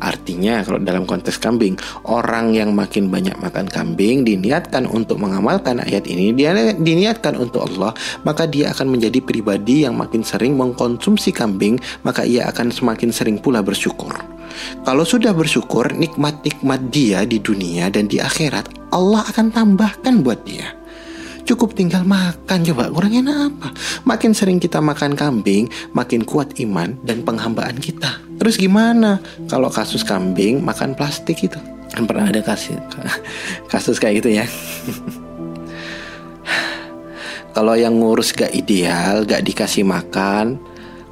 [0.00, 1.76] Artinya kalau dalam konteks kambing,
[2.08, 7.92] orang yang makin banyak makan kambing diniatkan untuk mengamalkan ayat ini, dia diniatkan untuk Allah,
[8.24, 13.36] maka dia akan menjadi pribadi yang makin sering mengkonsumsi kambing, maka ia akan semakin sering
[13.36, 14.16] pula bersyukur.
[14.88, 20.79] Kalau sudah bersyukur, nikmat-nikmat dia di dunia dan di akhirat, Allah akan tambahkan buat dia.
[21.50, 22.94] Cukup tinggal makan coba.
[22.94, 23.74] Kurang enak apa?
[24.06, 28.22] Makin sering kita makan kambing Makin kuat iman dan penghambaan kita.
[28.38, 29.18] Terus gimana?
[29.50, 31.58] Kalau kasus kambing makan plastik itu.
[31.90, 32.78] Kan pernah ada kasus
[33.66, 34.46] Kasus kayak gitu ya.
[37.58, 40.54] Kalau yang ngurus gak ideal Gak dikasih makan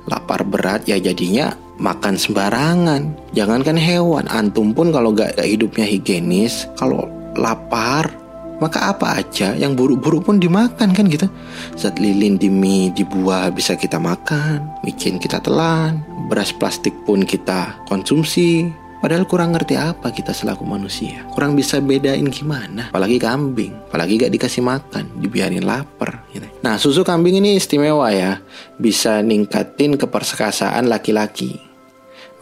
[0.07, 1.51] Lapar berat ya jadinya
[1.83, 3.35] makan sembarangan.
[3.35, 8.28] Jangankan hewan Antum pun kalau gak, gak hidupnya higienis Kalau lapar
[8.59, 11.31] maka apa aja yang buruk-buruk pun dimakan kan gitu.
[11.79, 17.25] Zat lilin di mie, di buah bisa kita makan Micin kita telan Beras plastik pun
[17.25, 18.69] kita konsumsi.
[18.99, 21.23] Padahal kurang ngerti apa kita selaku manusia.
[21.31, 22.91] Kurang bisa bedain gimana.
[22.91, 26.45] Apalagi kambing Apalagi gak dikasih makan Dibiarin lapar gitu.
[26.67, 28.43] Nah susu kambing ini istimewa ya.
[28.77, 31.63] Bisa ningkatin kepersekasaan laki-laki.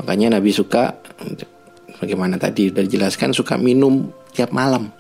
[0.01, 0.97] Makanya Nabi suka
[2.01, 4.93] Bagaimana tadi udah dijelaskan Suka minum tiap malam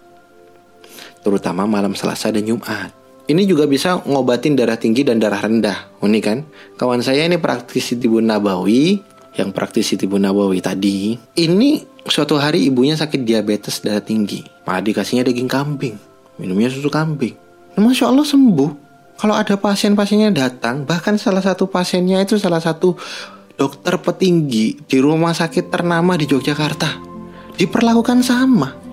[1.27, 2.95] terutama malam Selasa dan Jumat.
[3.27, 5.99] Ini juga bisa ngobatin darah tinggi dan darah rendah.
[5.99, 6.47] Unik kan?
[6.79, 9.03] Kawan saya ini praktisi tibun nabawi,
[9.35, 11.19] yang praktisi tibun nabawi tadi.
[11.19, 14.47] Ini suatu hari ibunya sakit diabetes darah tinggi.
[14.63, 15.99] Maka dikasihnya daging kambing.
[16.39, 17.35] Minumnya susu kambing.
[17.75, 18.87] Nah, Masya Allah sembuh.
[19.19, 22.95] Kalau ada pasien-pasiennya datang, bahkan salah satu pasiennya itu salah satu
[23.59, 27.03] dokter petinggi di rumah sakit ternama di Yogyakarta.
[27.59, 28.86] Diperlakukan sama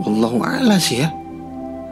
[0.00, 1.08] Wallahu a'la sih ya.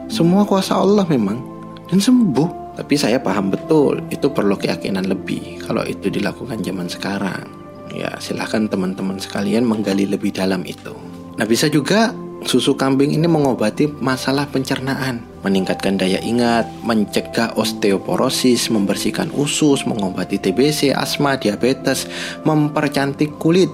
[0.05, 1.41] Semua kuasa Allah memang
[1.89, 2.65] dan sembuh.
[2.75, 7.47] Tapi saya paham betul itu perlu keyakinan lebih kalau itu dilakukan zaman sekarang.
[7.95, 10.91] Ya silahkan teman-teman sekalian menggali lebih dalam itu.
[11.39, 12.11] Nah bisa juga
[12.43, 20.91] susu kambing ini mengobati masalah pencernaan, meningkatkan daya ingat, mencegah osteoporosis, membersihkan usus, mengobati TBC,
[20.93, 22.05] asma, diabetes,
[22.43, 23.71] mempercantik kulit.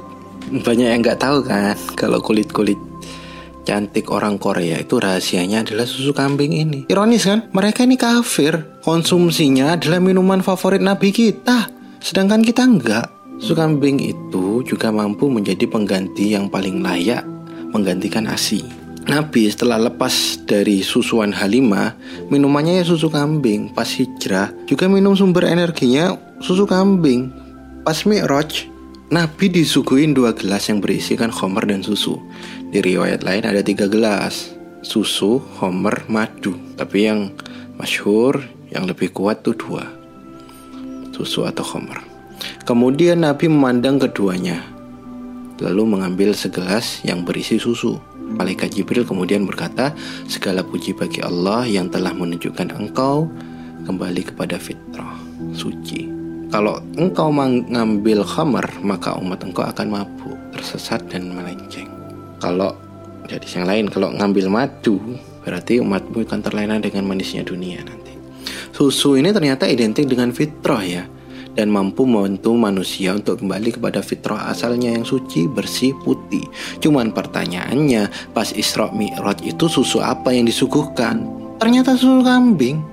[0.52, 2.78] Banyak yang nggak tahu kan kalau kulit-kulit
[3.64, 6.80] cantik orang Korea itu rahasianya adalah susu kambing ini.
[6.90, 7.48] Ironis kan?
[7.54, 8.82] Mereka ini kafir.
[8.82, 11.70] Konsumsinya adalah minuman favorit Nabi kita.
[12.02, 13.08] Sedangkan kita enggak.
[13.42, 17.26] Susu kambing itu juga mampu menjadi pengganti yang paling layak
[17.74, 18.82] menggantikan ASI.
[19.10, 21.98] Nabi setelah lepas dari susuan Halimah,
[22.30, 23.74] minumannya ya susu kambing.
[23.74, 27.34] Pas hijrah, juga minum sumber energinya susu kambing.
[27.82, 28.71] Pas Mi'raj,
[29.12, 32.16] Nabi disuguhin dua gelas yang berisikan khomer dan susu.
[32.72, 34.56] Di riwayat lain ada tiga gelas
[34.88, 36.56] susu, homer, madu.
[36.80, 37.36] Tapi yang
[37.76, 38.40] masyhur,
[38.72, 39.84] yang lebih kuat tuh dua.
[41.12, 42.00] Susu atau homer.
[42.64, 44.64] Kemudian Nabi memandang keduanya.
[45.60, 48.00] Lalu mengambil segelas yang berisi susu.
[48.16, 49.92] Malaikat Jibril kemudian berkata,
[50.32, 53.28] Segala puji bagi Allah yang telah menunjukkan engkau
[53.84, 55.20] kembali kepada fitrah
[55.52, 56.21] suci.
[56.52, 61.88] Kalau engkau mengambil khamar, maka umat engkau akan mabuk, tersesat dan melenceng.
[62.44, 62.76] Kalau
[63.32, 65.00] jadi yang lain kalau ngambil madu
[65.48, 68.12] berarti umatmu akan terlena dengan manisnya dunia nanti.
[68.76, 71.08] Susu ini ternyata identik dengan fitrah ya
[71.56, 76.44] dan mampu membantu manusia untuk kembali kepada fitrah asalnya yang suci, bersih, putih.
[76.84, 81.24] Cuman pertanyaannya, pas Isra Mi'raj itu susu apa yang disuguhkan?
[81.64, 82.91] Ternyata susu kambing.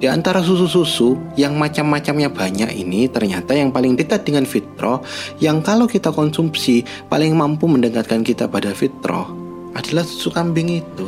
[0.00, 4.96] Di antara susu-susu yang macam-macamnya banyak ini ternyata yang paling dekat dengan fitrah
[5.44, 6.80] yang kalau kita konsumsi
[7.12, 9.28] paling mampu mendekatkan kita pada fitrah
[9.76, 11.04] adalah susu kambing itu.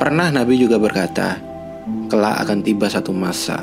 [0.00, 1.36] Pernah Nabi juga berkata,
[2.08, 3.60] kelak akan tiba satu masa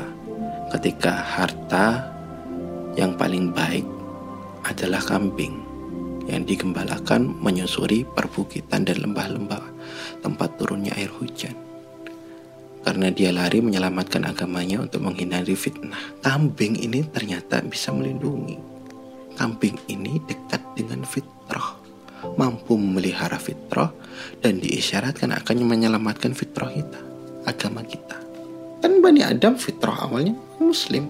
[0.78, 2.06] ketika harta
[2.94, 3.82] yang paling baik
[4.62, 5.58] adalah kambing
[6.30, 9.64] yang digembalakan menyusuri perbukitan dan lembah-lembah
[10.22, 11.69] tempat turunnya air hujan
[12.80, 16.20] karena dia lari menyelamatkan agamanya untuk menghindari fitnah.
[16.24, 18.56] Kambing ini ternyata bisa melindungi.
[19.36, 21.76] Kambing ini dekat dengan fitrah,
[22.36, 23.92] mampu memelihara fitrah
[24.40, 27.00] dan diisyaratkan akan menyelamatkan fitrah kita,
[27.48, 28.16] agama kita.
[28.80, 31.04] Kan Bani Adam fitrah awalnya muslim.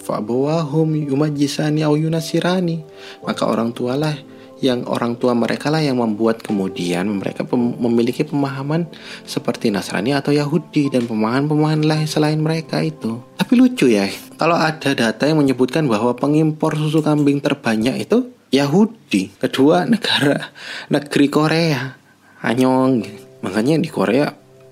[0.00, 2.82] Fa'bawahum yumajisani au yunasirani.
[3.22, 4.16] Maka orang tualah
[4.60, 8.86] yang orang tua mereka lah yang membuat kemudian mereka memiliki pemahaman
[9.24, 13.20] seperti Nasrani atau Yahudi dan pemahaman-pemahaman lain selain mereka itu.
[13.40, 14.06] Tapi lucu ya,
[14.36, 20.52] kalau ada data yang menyebutkan bahwa pengimpor susu kambing terbanyak itu Yahudi, kedua negara
[20.92, 21.96] negeri Korea,
[22.44, 23.04] Anyong.
[23.40, 24.28] Makanya di Korea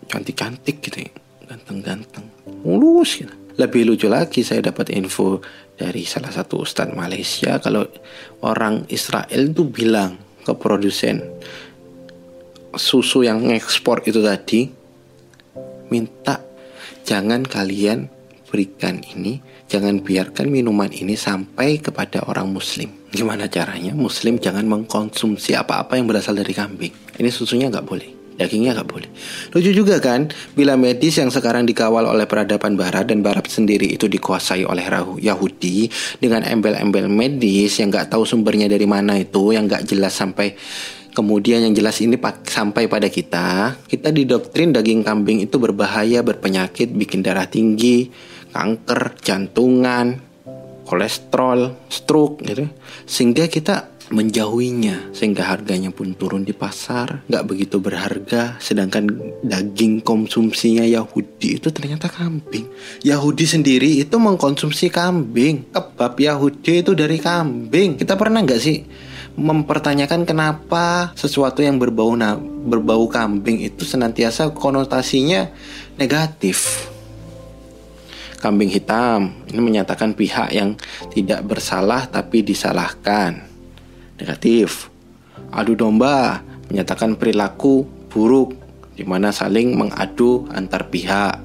[0.09, 1.13] cantik-cantik gitu ya,
[1.49, 2.29] ganteng-ganteng,
[2.65, 3.33] mulus gitu.
[3.59, 5.43] Lebih lucu lagi saya dapat info
[5.79, 7.87] dari salah satu ustadz Malaysia kalau
[8.43, 11.23] orang Israel itu bilang ke produsen
[12.75, 14.67] susu yang ngekspor itu tadi
[15.89, 16.43] minta
[17.07, 18.11] jangan kalian
[18.51, 19.39] berikan ini
[19.71, 22.89] jangan biarkan minuman ini sampai kepada orang muslim.
[23.13, 23.93] Gimana caranya?
[23.93, 26.93] Muslim jangan mengkonsumsi apa-apa yang berasal dari kambing.
[27.21, 29.11] Ini susunya nggak boleh Dagingnya nggak boleh.
[29.51, 34.07] Lucu juga kan, bila medis yang sekarang dikawal oleh peradaban barat dan barat sendiri itu
[34.07, 34.87] dikuasai oleh
[35.19, 35.91] Yahudi
[36.23, 40.55] dengan embel-embel medis yang nggak tahu sumbernya dari mana itu, yang nggak jelas sampai
[41.19, 42.15] kemudian yang jelas ini
[42.47, 48.07] sampai pada kita, kita didoktrin daging kambing itu berbahaya, berpenyakit, bikin darah tinggi,
[48.55, 50.23] kanker, jantungan,
[50.87, 52.71] kolesterol, stroke gitu.
[53.03, 59.05] Sehingga kita menjauhinya sehingga harganya pun turun di pasar nggak begitu berharga sedangkan
[59.45, 62.65] daging konsumsinya Yahudi itu ternyata kambing.
[63.05, 65.69] Yahudi sendiri itu mengkonsumsi kambing.
[65.73, 68.01] Kebab Yahudi itu dari kambing.
[68.01, 68.81] Kita pernah nggak sih
[69.39, 72.11] mempertanyakan kenapa sesuatu yang berbau
[72.67, 75.53] berbau kambing itu senantiasa konotasinya
[76.01, 76.89] negatif?
[78.39, 80.79] Kambing hitam ini menyatakan pihak yang
[81.11, 83.48] tidak bersalah tapi disalahkan
[84.19, 84.91] negatif.
[85.55, 88.53] Adu domba menyatakan perilaku buruk
[88.99, 91.39] di mana saling mengadu antar pihak.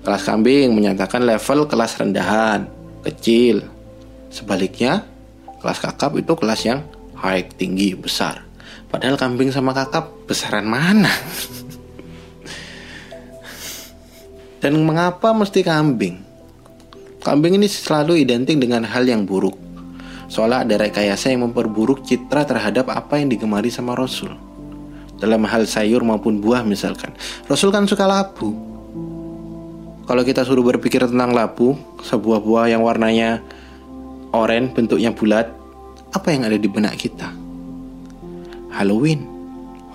[0.00, 2.64] Kelas kambing menyatakan level kelas rendahan,
[3.04, 3.66] kecil.
[4.30, 5.04] Sebaliknya,
[5.60, 6.80] kelas kakap itu kelas yang
[7.18, 8.46] high, tinggi, besar.
[8.88, 11.10] Padahal kambing sama kakap besaran mana?
[14.62, 16.20] Dan mengapa mesti kambing?
[17.20, 19.69] Kambing ini selalu identik dengan hal yang buruk
[20.30, 24.30] Soalnya ada rekayasa yang memperburuk citra terhadap apa yang digemari sama Rasul.
[25.18, 27.10] Dalam hal sayur maupun buah misalkan.
[27.50, 28.54] Rasul kan suka labu.
[30.06, 31.74] Kalau kita suruh berpikir tentang labu,
[32.06, 33.42] sebuah buah yang warnanya
[34.30, 35.50] oranye, bentuknya bulat,
[36.14, 37.30] apa yang ada di benak kita?
[38.70, 39.26] Halloween,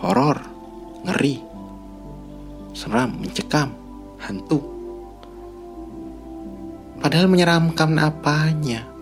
[0.04, 0.40] horor,
[1.08, 1.40] ngeri,
[2.76, 3.72] seram, mencekam,
[4.20, 4.60] hantu.
[7.00, 8.95] Padahal menyeramkan apanya?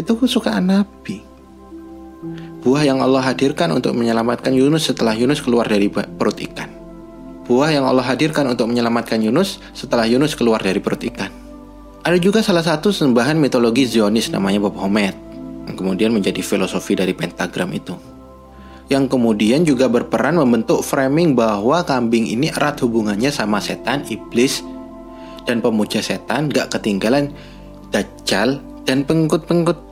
[0.00, 1.20] Itu kesukaan Nabi.
[2.60, 6.68] Buah yang Allah hadirkan untuk menyelamatkan Yunus setelah Yunus keluar dari perut ikan.
[7.48, 11.32] Buah yang Allah hadirkan untuk menyelamatkan Yunus setelah Yunus keluar dari perut ikan.
[12.04, 15.16] Ada juga salah satu sembahan mitologi Zionis namanya Baphomet
[15.68, 17.96] yang kemudian menjadi filosofi dari pentagram itu.
[18.90, 24.64] Yang kemudian juga berperan membentuk framing bahwa kambing ini erat hubungannya sama setan, iblis,
[25.48, 27.32] dan pemuja setan gak ketinggalan
[27.90, 29.89] Dajjal dan pengikut-pengikut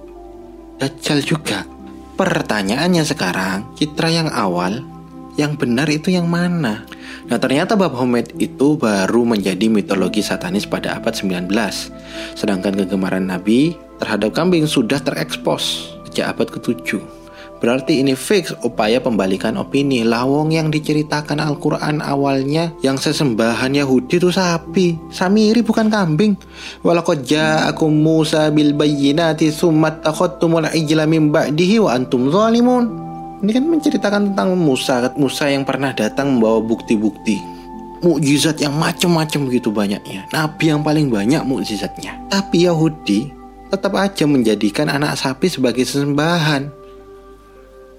[0.79, 1.66] Dajjal juga.
[2.14, 4.83] Pertanyaannya sekarang, citra yang awal,
[5.35, 6.87] yang benar itu yang mana?
[7.26, 11.47] Nah ternyata Baphomet itu baru menjadi mitologi satanis pada abad 19
[12.35, 17.18] Sedangkan kegemaran Nabi terhadap kambing sudah terekspos sejak abad ke-7
[17.59, 20.07] Berarti ini fix upaya pembalikan opini.
[20.07, 24.95] Lawong yang diceritakan Al-Quran awalnya Yang sesembahan Yahudi itu sapi.
[25.11, 26.39] Samiri bukan kambing.
[26.87, 33.11] Walakot ja'akum Musa bil bayyinati Summat takhottumul ijla min ba'dihi wa antum zalimun.
[33.43, 37.39] Ini kan menceritakan tentang Musa Musa yang pernah datang membawa bukti-bukti.
[37.99, 40.31] Mukjizat yang macam-macam begitu banyaknya.
[40.31, 42.15] Nabi yang paling banyak mukjizatnya.
[42.31, 43.35] Tapi Yahudi
[43.69, 46.78] tetap aja menjadikan anak sapi sebagai sesembahan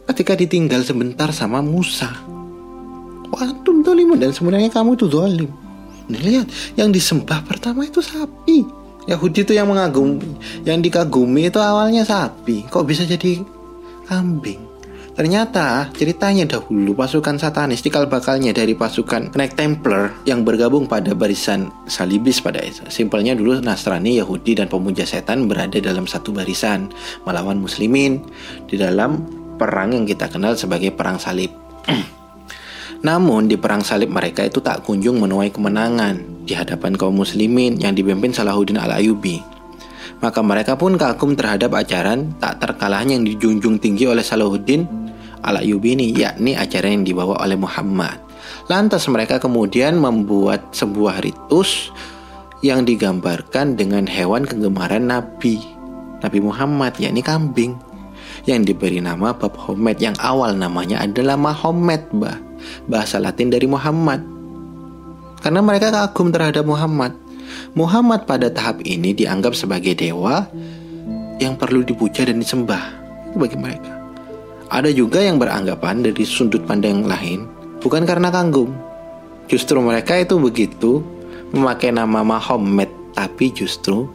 [0.09, 2.09] ketika ditinggal sebentar sama Musa.
[3.29, 5.51] Wantum dolimun dan sebenarnya kamu itu dolim.
[6.09, 8.65] Nih lihat, yang disembah pertama itu sapi.
[9.05, 10.33] Yahudi itu yang mengagumi,
[10.65, 12.65] yang dikagumi itu awalnya sapi.
[12.65, 13.41] Kok bisa jadi
[14.09, 14.69] kambing?
[15.19, 21.67] Ternyata ceritanya dahulu pasukan satanis cikal bakalnya dari pasukan Knight Templar yang bergabung pada barisan
[21.91, 22.87] salibis pada itu.
[22.87, 26.87] Simpelnya dulu Nasrani, Yahudi, dan pemuja setan berada dalam satu barisan
[27.27, 28.23] melawan muslimin
[28.71, 31.51] di dalam perang yang kita kenal sebagai perang salib.
[33.07, 37.91] Namun di perang salib mereka itu tak kunjung menuai kemenangan di hadapan kaum muslimin yang
[37.91, 39.43] dipimpin Salahuddin al-Ayubi.
[40.19, 44.87] Maka mereka pun kagum terhadap ajaran tak terkalahnya yang dijunjung tinggi oleh Salahuddin
[45.43, 48.19] ala Yubini yakni ajaran yang dibawa oleh Muhammad.
[48.67, 51.93] Lantas mereka kemudian membuat sebuah ritus
[52.59, 55.63] yang digambarkan dengan hewan kegemaran Nabi
[56.19, 57.79] Nabi Muhammad yakni kambing
[58.47, 62.37] yang diberi nama Baphomet yang awal namanya adalah Mahomet bah.
[62.91, 64.19] Bahasa Latin dari Muhammad.
[65.39, 67.15] Karena mereka kagum terhadap Muhammad.
[67.73, 70.43] Muhammad pada tahap ini dianggap sebagai dewa
[71.39, 72.83] yang perlu dipuja dan disembah
[73.39, 73.95] bagi mereka.
[74.69, 77.47] Ada juga yang beranggapan dari sudut pandang lain,
[77.81, 78.75] bukan karena kanggung.
[79.49, 81.01] Justru mereka itu begitu
[81.55, 84.05] memakai nama Mahomet, tapi justru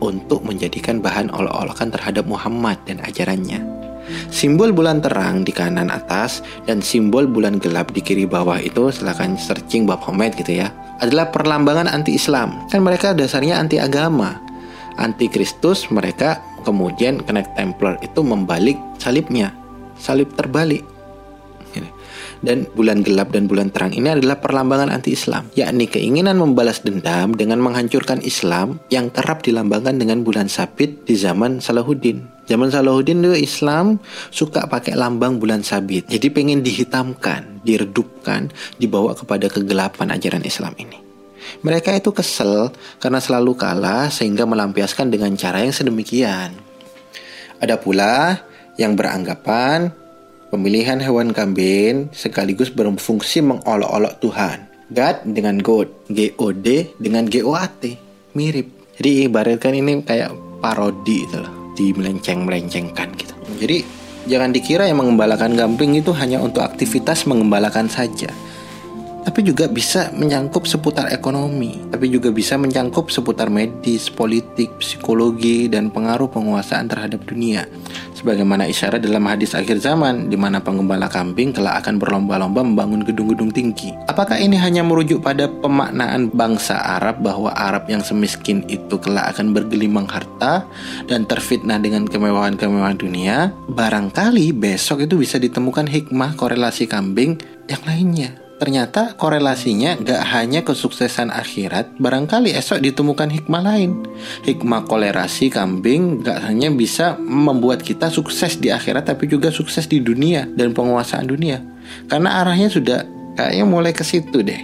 [0.00, 3.60] untuk menjadikan bahan olok-olokan terhadap Muhammad dan ajarannya.
[4.32, 9.38] Simbol bulan terang di kanan atas dan simbol bulan gelap di kiri bawah itu silakan
[9.38, 10.74] searching Baphomet gitu ya.
[10.98, 12.66] Adalah perlambangan anti-Islam.
[12.68, 14.42] Kan mereka dasarnya anti agama.
[14.98, 19.54] Anti Kristus mereka kemudian Knight Templar itu membalik salibnya
[19.96, 20.82] salib terbalik.
[22.40, 27.60] Dan bulan gelap dan bulan terang ini adalah perlambangan anti-Islam, yakni keinginan membalas dendam dengan
[27.60, 32.24] menghancurkan Islam yang kerap dilambangkan dengan bulan sabit di zaman Salahuddin.
[32.48, 34.00] Zaman Salahuddin itu Islam
[34.32, 36.08] suka pakai lambang bulan sabit.
[36.08, 38.48] Jadi pengen dihitamkan, diredupkan,
[38.80, 40.96] dibawa kepada kegelapan ajaran Islam ini.
[41.60, 46.56] Mereka itu kesel karena selalu kalah sehingga melampiaskan dengan cara yang sedemikian.
[47.60, 48.40] Ada pula
[48.80, 49.92] yang beranggapan
[50.50, 54.58] pemilihan hewan kambing sekaligus berfungsi mengolok-olok Tuhan.
[54.90, 57.82] God dengan God, G-O-D dengan G-O-A-T,
[58.34, 58.66] mirip.
[58.98, 63.34] Jadi ibaratkan ini kayak parodi itu loh, dimelenceng-melencengkan gitu.
[63.62, 63.86] Jadi
[64.26, 68.28] jangan dikira yang mengembalakan kambing itu hanya untuk aktivitas mengembalakan saja
[69.20, 75.92] tapi juga bisa menyangkup seputar ekonomi, tapi juga bisa menyangkup seputar medis, politik, psikologi, dan
[75.92, 77.68] pengaruh penguasaan terhadap dunia.
[78.16, 83.48] Sebagaimana isyarat dalam hadis akhir zaman, di mana penggembala kambing kelak akan berlomba-lomba membangun gedung-gedung
[83.48, 83.92] tinggi.
[84.08, 89.56] Apakah ini hanya merujuk pada pemaknaan bangsa Arab bahwa Arab yang semiskin itu kelak akan
[89.56, 90.68] bergelimang harta
[91.08, 93.56] dan terfitnah dengan kemewahan-kemewahan dunia?
[93.72, 98.49] Barangkali besok itu bisa ditemukan hikmah korelasi kambing yang lainnya.
[98.60, 104.04] Ternyata korelasinya gak hanya kesuksesan akhirat, barangkali esok ditemukan hikmah lain.
[104.44, 110.04] Hikmah kolerasi kambing gak hanya bisa membuat kita sukses di akhirat, tapi juga sukses di
[110.04, 111.64] dunia dan penguasaan dunia.
[112.04, 114.60] Karena arahnya sudah kayaknya mulai ke situ deh.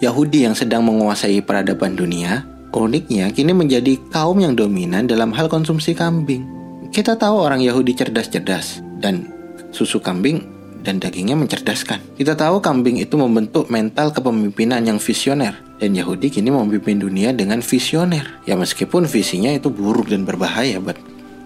[0.00, 5.92] Yahudi yang sedang menguasai peradaban dunia, uniknya kini menjadi kaum yang dominan dalam hal konsumsi
[5.92, 6.48] kambing.
[6.88, 9.28] Kita tahu orang Yahudi cerdas-cerdas dan
[9.68, 12.18] susu kambing dan dagingnya mencerdaskan.
[12.18, 17.62] Kita tahu kambing itu membentuk mental kepemimpinan yang visioner dan Yahudi kini memimpin dunia dengan
[17.62, 18.42] visioner.
[18.46, 20.98] Ya meskipun visinya itu buruk dan berbahaya buat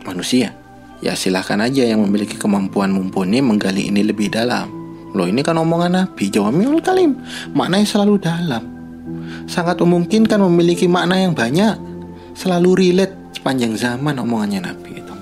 [0.05, 0.57] manusia.
[1.03, 4.83] Ya silahkan aja yang memiliki kemampuan mumpuni menggali ini lebih dalam.
[5.13, 7.21] Loh ini kan omongan Nabi Jawamiul Kalim
[7.53, 8.65] Maknanya selalu dalam
[9.45, 11.77] Sangat memungkinkan memiliki makna yang banyak
[12.33, 15.15] Selalu relate sepanjang zaman omongannya Nabi itu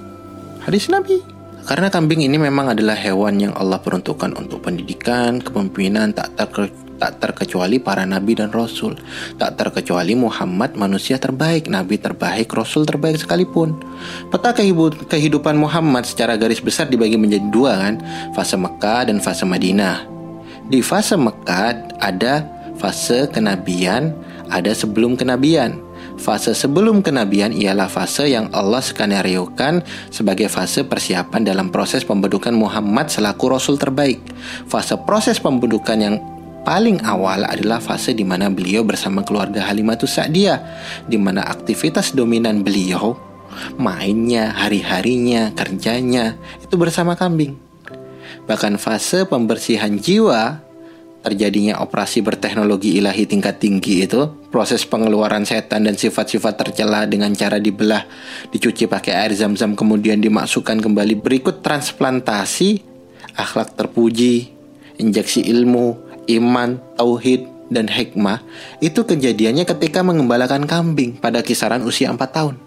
[0.63, 1.19] Hadis Nabi
[1.67, 7.17] karena kambing ini memang adalah hewan yang Allah peruntukkan untuk pendidikan, kepemimpinan tak ter tak
[7.17, 8.93] terkecuali para nabi dan rasul,
[9.41, 13.81] tak terkecuali Muhammad manusia terbaik, nabi terbaik, rasul terbaik sekalipun.
[14.29, 14.53] Peta
[15.09, 18.05] kehidupan Muhammad secara garis besar dibagi menjadi dua kan,
[18.37, 20.05] fase Mekah dan fase Madinah.
[20.69, 22.45] Di fase Mekah ada
[22.77, 24.13] fase kenabian,
[24.53, 25.81] ada sebelum kenabian.
[26.21, 29.81] Fase sebelum kenabian ialah fase yang Allah skenariokan
[30.13, 34.21] sebagai fase persiapan dalam proses pembentukan Muhammad selaku Rasul terbaik.
[34.69, 36.21] Fase proses pembentukan yang
[36.61, 40.61] paling awal adalah fase di mana beliau bersama keluarga Halimatus Sa'diyah,
[41.09, 43.17] di mana aktivitas dominan beliau,
[43.81, 47.57] mainnya, hari-harinya, kerjanya, itu bersama kambing.
[48.45, 50.61] Bahkan fase pembersihan jiwa
[51.21, 57.61] terjadinya operasi berteknologi ilahi tingkat tinggi itu, proses pengeluaran setan dan sifat-sifat tercela dengan cara
[57.61, 58.09] dibelah,
[58.49, 62.81] dicuci pakai air zam-zam kemudian dimasukkan kembali berikut transplantasi,
[63.37, 64.49] akhlak terpuji,
[64.97, 65.97] injeksi ilmu,
[66.29, 68.43] iman, tauhid, dan hikmah
[68.83, 72.59] itu kejadiannya ketika mengembalakan kambing pada kisaran usia 4 tahun.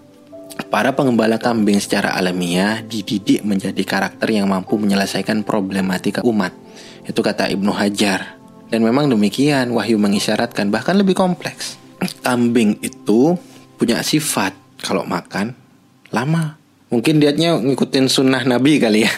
[0.70, 6.54] Para pengembala kambing secara alamiah dididik menjadi karakter yang mampu menyelesaikan problematika umat.
[7.04, 8.43] Itu kata Ibnu Hajar.
[8.74, 11.78] Dan memang demikian, wahyu mengisyaratkan bahkan lebih kompleks.
[12.26, 13.38] Kambing itu
[13.78, 15.54] punya sifat kalau makan
[16.10, 16.58] lama.
[16.90, 19.14] Mungkin dietnya ngikutin sunnah Nabi kali ya.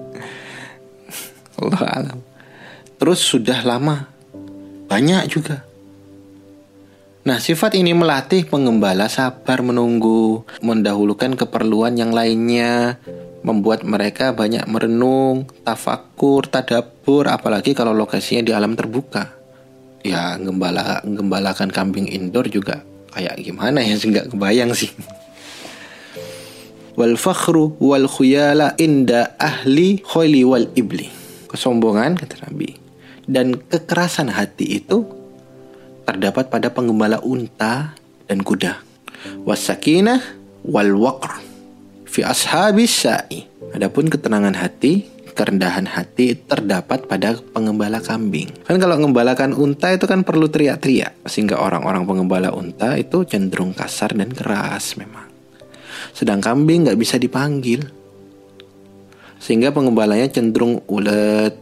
[1.60, 2.18] Allah alam.
[2.96, 4.08] Terus sudah lama
[4.88, 5.68] banyak juga.
[7.28, 12.96] Nah, sifat ini melatih pengembala sabar menunggu, mendahulukan keperluan yang lainnya,
[13.42, 19.34] membuat mereka banyak merenung, tafakur, tadabur, apalagi kalau lokasinya di alam terbuka.
[20.02, 22.82] Ya, gembala gembalakan kambing indoor juga
[23.14, 24.90] kayak gimana ya, nggak kebayang sih.
[26.98, 31.06] Wal fakhru wal khuyala inda ahli khoili wal ibli.
[31.48, 32.74] Kesombongan kata Nabi
[33.24, 35.06] dan kekerasan hati itu
[36.04, 37.94] terdapat pada penggembala unta
[38.26, 38.82] dan kuda.
[39.46, 40.20] Wasakinah
[40.66, 41.47] wal waqr
[42.08, 43.44] fi ashabis sa'i.
[43.76, 45.04] Adapun ketenangan hati,
[45.38, 48.50] kerendahan hati terdapat pada pengembala kambing.
[48.66, 54.18] Kan kalau mengembalakan unta itu kan perlu teriak-teriak sehingga orang-orang pengembala unta itu cenderung kasar
[54.18, 55.30] dan keras memang.
[56.10, 57.86] Sedang kambing nggak bisa dipanggil.
[59.38, 61.54] Sehingga pengembalanya cenderung ulet,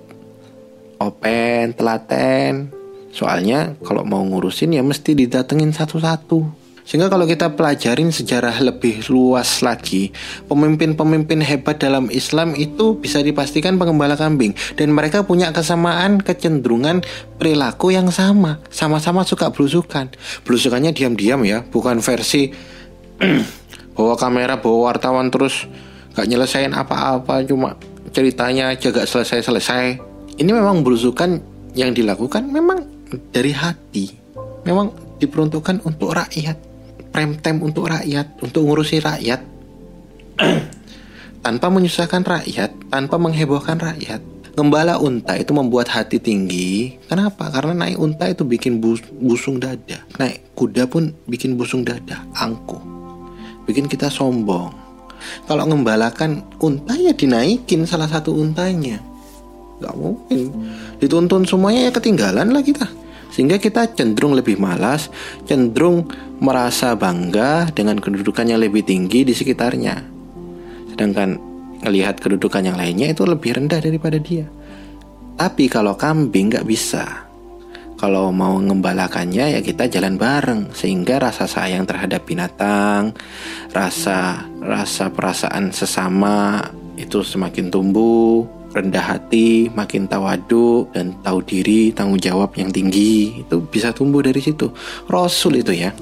[0.97, 2.73] open, telaten.
[3.13, 6.66] Soalnya kalau mau ngurusin ya mesti didatengin satu-satu.
[6.87, 10.15] Sehingga kalau kita pelajarin sejarah lebih luas lagi,
[10.47, 17.03] pemimpin-pemimpin hebat dalam Islam itu bisa dipastikan pengembala kambing dan mereka punya kesamaan kecenderungan
[17.43, 20.15] perilaku yang sama, sama-sama suka belusukan.
[20.47, 22.55] Belusukannya diam-diam ya, bukan versi
[23.99, 25.67] bawa kamera, bawa wartawan terus
[26.15, 27.75] gak nyelesain apa-apa, cuma
[28.15, 29.99] ceritanya aja selesai-selesai
[30.39, 31.43] ini memang berusukan
[31.75, 32.85] yang dilakukan memang
[33.35, 34.13] dari hati.
[34.63, 36.66] Memang diperuntukkan untuk rakyat.
[37.17, 39.41] Prime time untuk rakyat, untuk ngurusi rakyat.
[41.41, 44.21] tanpa menyusahkan rakyat, tanpa menghebohkan rakyat.
[44.53, 47.01] Gembala unta itu membuat hati tinggi.
[47.09, 47.49] Kenapa?
[47.49, 50.05] Karena naik unta itu bikin bus busung dada.
[50.21, 52.85] Naik kuda pun bikin busung dada, angkuh.
[53.65, 54.77] Bikin kita sombong.
[55.49, 59.01] Kalau ngembalakan unta ya dinaikin salah satu untanya
[59.77, 60.41] nggak mungkin
[61.01, 62.89] dituntun semuanya ya ketinggalan lah kita
[63.37, 65.13] sehingga kita cenderung lebih malas
[65.45, 66.09] cenderung
[66.41, 70.01] merasa bangga dengan kedudukan yang lebih tinggi di sekitarnya.
[70.97, 71.37] Sedangkan
[71.85, 74.49] melihat kedudukan yang lainnya itu lebih rendah daripada dia.
[75.37, 77.29] Tapi kalau kambing nggak bisa.
[78.01, 80.73] Kalau mau mengembalakannya ya kita jalan bareng.
[80.73, 83.13] Sehingga rasa sayang terhadap binatang
[83.69, 86.65] rasa rasa perasaan sesama
[86.97, 93.65] itu semakin tumbuh rendah hati, makin tawadu dan tahu diri, tanggung jawab yang tinggi itu
[93.65, 94.69] bisa tumbuh dari situ.
[95.09, 95.97] Rasul itu ya.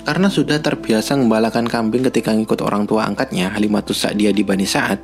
[0.00, 4.96] Karena sudah terbiasa membalakan kambing ketika ngikut orang tua angkatnya Halimatus Sa'diyah di Bani Sa'ad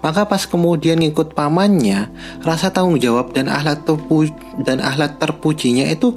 [0.00, 2.08] Maka pas kemudian ngikut pamannya
[2.40, 4.24] Rasa tanggung jawab dan ahlat, terpu
[4.64, 6.16] dan ahlat terpujinya itu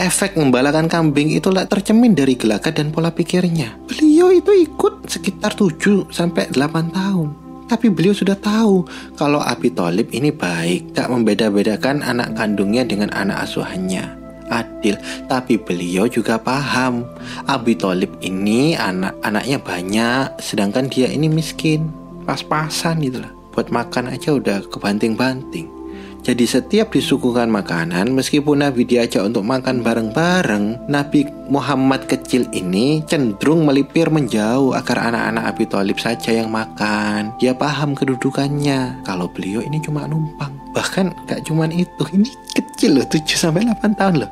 [0.00, 6.08] Efek membalakan kambing itu tercemin dari gelagat dan pola pikirnya Beliau itu ikut sekitar 7
[6.08, 7.41] sampai 8 tahun
[7.72, 8.84] tapi beliau sudah tahu
[9.16, 14.20] kalau Abi Thalib ini baik, gak membeda-bedakan anak kandungnya dengan anak asuhannya.
[14.52, 15.00] Adil,
[15.32, 17.08] tapi beliau juga paham
[17.48, 21.88] Abi Thalib ini anak-anaknya banyak, sedangkan dia ini miskin,
[22.28, 23.32] pas-pasan gitu lah.
[23.56, 25.81] Buat makan aja udah kebanting-banting.
[26.22, 33.66] Jadi setiap disuguhkan makanan, meskipun Nabi diajak untuk makan bareng-bareng, Nabi Muhammad kecil ini cenderung
[33.66, 37.34] melipir menjauh agar anak-anak Abi Thalib saja yang makan.
[37.42, 39.02] Dia paham kedudukannya.
[39.02, 40.54] Kalau beliau ini cuma numpang.
[40.70, 44.30] Bahkan gak cuma itu, ini kecil loh, 7 sampai 8 tahun loh.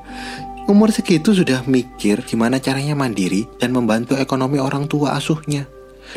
[0.70, 5.66] Umur segitu sudah mikir gimana caranya mandiri dan membantu ekonomi orang tua asuhnya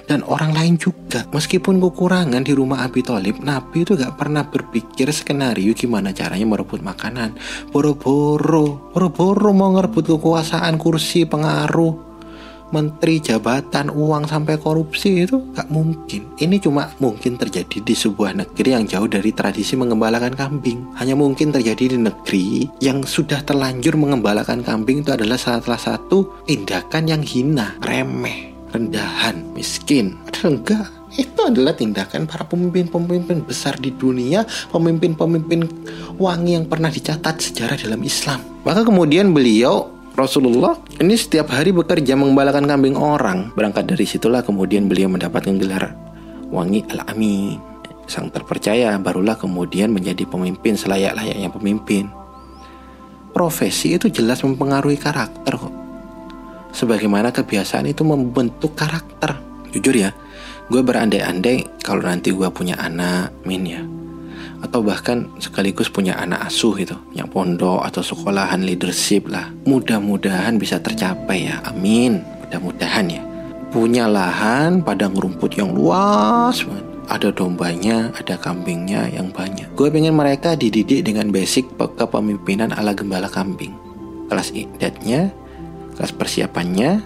[0.06, 1.26] dan orang lain juga.
[1.32, 6.82] Meskipun kekurangan di rumah Abi Thalib, Nabi itu gak pernah berpikir skenario gimana caranya merebut
[6.82, 7.36] makanan.
[7.70, 12.14] Boro-boro, boro-boro mau ngerebut kekuasaan, kursi, pengaruh,
[12.74, 16.34] menteri, jabatan, uang sampai korupsi itu gak mungkin.
[16.42, 20.98] Ini cuma mungkin terjadi di sebuah negeri yang jauh dari tradisi mengembalakan kambing.
[20.98, 27.06] Hanya mungkin terjadi di negeri yang sudah terlanjur mengembalakan kambing itu adalah salah satu tindakan
[27.06, 30.18] yang hina, remeh rendahan, miskin.
[30.26, 30.88] Padahal enggak.
[31.14, 35.70] Itu adalah tindakan para pemimpin-pemimpin besar di dunia, pemimpin-pemimpin
[36.18, 38.42] wangi yang pernah dicatat sejarah dalam Islam.
[38.66, 43.54] Maka kemudian beliau Rasulullah ini setiap hari bekerja mengembalakan kambing orang.
[43.54, 45.94] Berangkat dari situlah kemudian beliau mendapatkan gelar
[46.50, 47.62] Wangi Al-Amin.
[48.10, 52.10] Sang terpercaya barulah kemudian menjadi pemimpin selayak-layaknya pemimpin.
[53.34, 55.83] profesi itu jelas mempengaruhi karakter kok.
[56.74, 59.38] Sebagaimana kebiasaan itu membentuk karakter.
[59.70, 60.10] Jujur ya,
[60.68, 63.82] gue berandai-andai kalau nanti gue punya anak, min ya.
[64.66, 69.54] Atau bahkan sekaligus punya anak asuh gitu, yang pondok atau sekolahan leadership lah.
[69.70, 72.26] Mudah-mudahan bisa tercapai ya, amin.
[72.48, 73.22] Mudah-mudahan ya.
[73.70, 79.68] Punya lahan padang rumput yang luas banget ada dombanya, ada kambingnya yang banyak.
[79.76, 83.76] Gue pengen mereka dididik dengan basic kepemimpinan ala gembala kambing.
[84.32, 85.34] Kelas idatnya,
[85.96, 87.02] kelas persiapannya,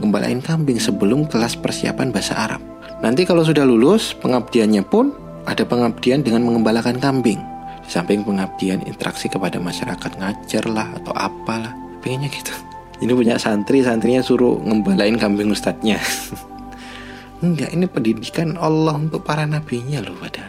[0.00, 2.62] gembalain kambing sebelum kelas persiapan bahasa Arab.
[3.00, 5.16] Nanti kalau sudah lulus, pengabdiannya pun
[5.48, 7.40] ada pengabdian dengan mengembalakan kambing.
[7.84, 11.72] Di samping pengabdian interaksi kepada masyarakat ngajar lah atau apalah.
[12.04, 12.52] Pengennya gitu.
[13.00, 15.96] Ini punya santri, santrinya suruh ngembalain kambing ustadznya.
[17.44, 20.44] Enggak, ini pendidikan Allah untuk para nabinya loh pada.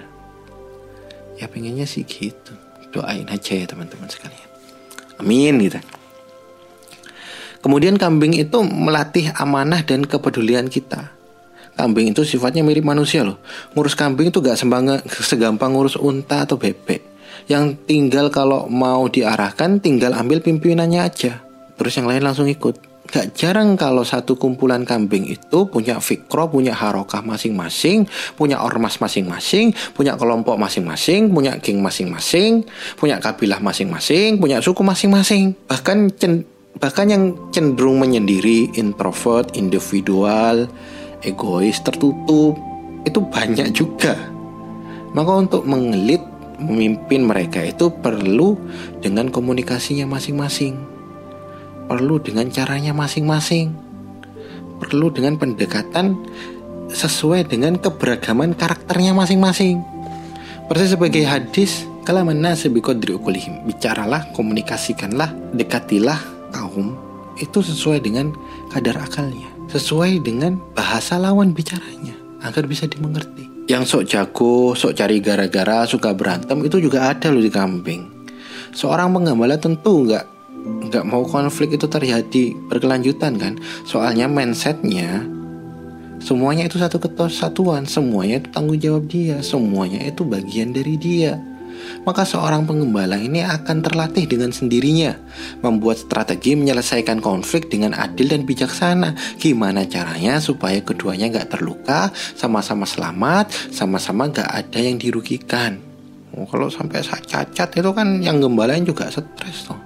[1.40, 2.52] Ya pengennya sih gitu.
[2.92, 4.50] Doain aja ya teman-teman sekalian.
[5.16, 5.80] Amin gitu.
[7.62, 11.14] Kemudian kambing itu melatih amanah dan kepedulian kita.
[11.78, 13.40] Kambing itu sifatnya mirip manusia loh.
[13.78, 14.60] Ngurus kambing itu gak
[15.08, 17.06] segampang ngurus unta atau bebek.
[17.48, 21.42] Yang tinggal kalau mau diarahkan tinggal ambil pimpinannya aja.
[21.78, 22.92] Terus yang lain langsung ikut.
[23.12, 28.08] Gak jarang kalau satu kumpulan kambing itu punya fikro, punya harokah masing-masing,
[28.40, 32.64] punya ormas masing-masing, punya kelompok masing-masing, punya geng masing-masing,
[32.96, 35.60] punya kabilah masing-masing, punya suku masing-masing.
[35.68, 36.16] Bahkan
[36.82, 40.66] bahkan yang cenderung menyendiri, introvert, individual,
[41.22, 42.58] egois, tertutup,
[43.06, 44.18] itu banyak juga.
[45.14, 46.26] Maka untuk mengelit,
[46.58, 48.58] memimpin mereka itu perlu
[48.99, 50.91] dengan komunikasinya masing-masing
[51.91, 53.76] perlu dengan caranya masing-masing.
[54.80, 56.16] Perlu dengan pendekatan
[56.88, 59.84] sesuai dengan keberagaman karakternya masing-masing.
[60.72, 63.68] Persis sebagai hadis, kalau mana sebikodri ukulihim.
[63.68, 66.94] Bicaralah, komunikasikanlah, dekatilah kaum
[67.40, 68.36] itu sesuai dengan
[68.69, 69.48] kadar akalnya.
[69.72, 72.14] Sesuai dengan bahasa lawan bicaranya.
[72.44, 73.48] Agar bisa dimengerti.
[73.69, 78.03] Yang sok jago, sok cari gara-gara, suka berantem itu juga ada loh di kambing.
[78.76, 80.26] Seorang penggembala tentu nggak
[80.61, 85.26] nggak mau konflik itu terjadi berkelanjutan kan soalnya mindsetnya
[86.22, 91.41] semuanya itu satu kesatuan semuanya itu tanggung jawab dia semuanya itu bagian dari dia
[92.02, 95.14] maka seorang pengembala ini akan terlatih dengan sendirinya
[95.61, 99.38] membuat strategi menyelesaikan konflik dengan adil dan bijaksana.
[99.38, 105.77] Gimana caranya supaya keduanya nggak terluka, sama-sama selamat, sama-sama nggak ada yang dirugikan.
[106.31, 109.80] Oh, kalau sampai cacat itu kan yang gembalain juga stres tuh.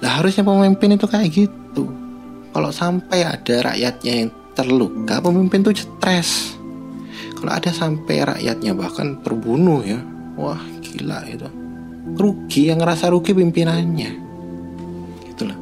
[0.00, 1.90] Lah harusnya pemimpin itu kayak gitu.
[2.54, 6.54] Kalau sampai ada rakyatnya yang terluka, pemimpin itu stres.
[7.34, 9.98] Kalau ada sampai rakyatnya bahkan terbunuh ya,
[10.38, 11.48] wah gila itu.
[12.14, 14.10] Rugi yang ngerasa rugi pimpinannya.
[15.30, 15.58] Itulah.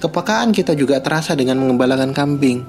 [0.00, 2.64] Kepekaan kita juga terasa dengan mengembalakan kambing.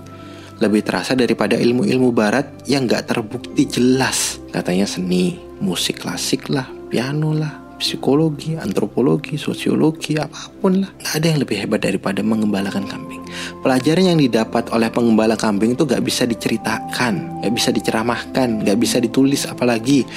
[0.57, 4.41] Lebih terasa daripada ilmu-ilmu barat yang gak terbukti jelas.
[4.49, 10.89] Katanya seni, musik klasik lah, piano lah, psikologi, antropologi, sosiologi, apa pun lah.
[10.97, 13.21] Gak ada yang lebih hebat daripada mengembalakan kambing.
[13.61, 18.97] Pelajaran yang didapat oleh pengembala kambing itu gak bisa diceritakan, gak bisa diceramahkan, gak bisa
[18.97, 20.09] ditulis apalagi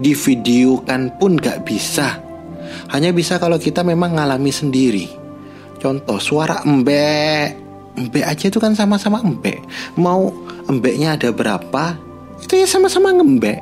[0.00, 2.18] divideokan pun gak bisa.
[2.90, 5.06] Hanya bisa kalau kita memang ngalami sendiri.
[5.80, 7.56] Contoh suara embek,
[7.96, 9.64] embek aja itu kan sama-sama embek.
[9.96, 10.32] Mau
[10.68, 11.96] embeknya ada berapa,
[12.40, 13.60] itu ya sama-sama ngembek.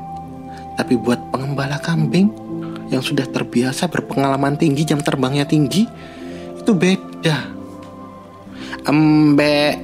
[0.78, 2.30] Tapi buat pengembala kambing,
[2.88, 5.84] yang sudah terbiasa berpengalaman tinggi, jam terbangnya tinggi,
[6.58, 7.36] itu beda.
[8.88, 9.78] Embe.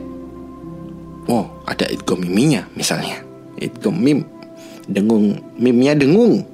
[1.28, 3.20] Oh, ada idgom miminya misalnya.
[3.56, 4.33] Idgom mim.
[4.88, 6.44] Dengung, mimnya dengung.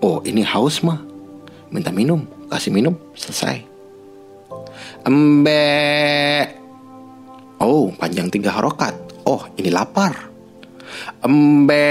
[0.00, 1.00] Oh, ini haus mah.
[1.70, 3.62] Minta minum, kasih minum, selesai.
[5.06, 5.66] Embe.
[7.60, 8.96] Oh, panjang tiga harokat.
[9.28, 10.16] Oh, ini lapar.
[11.20, 11.86] Embe.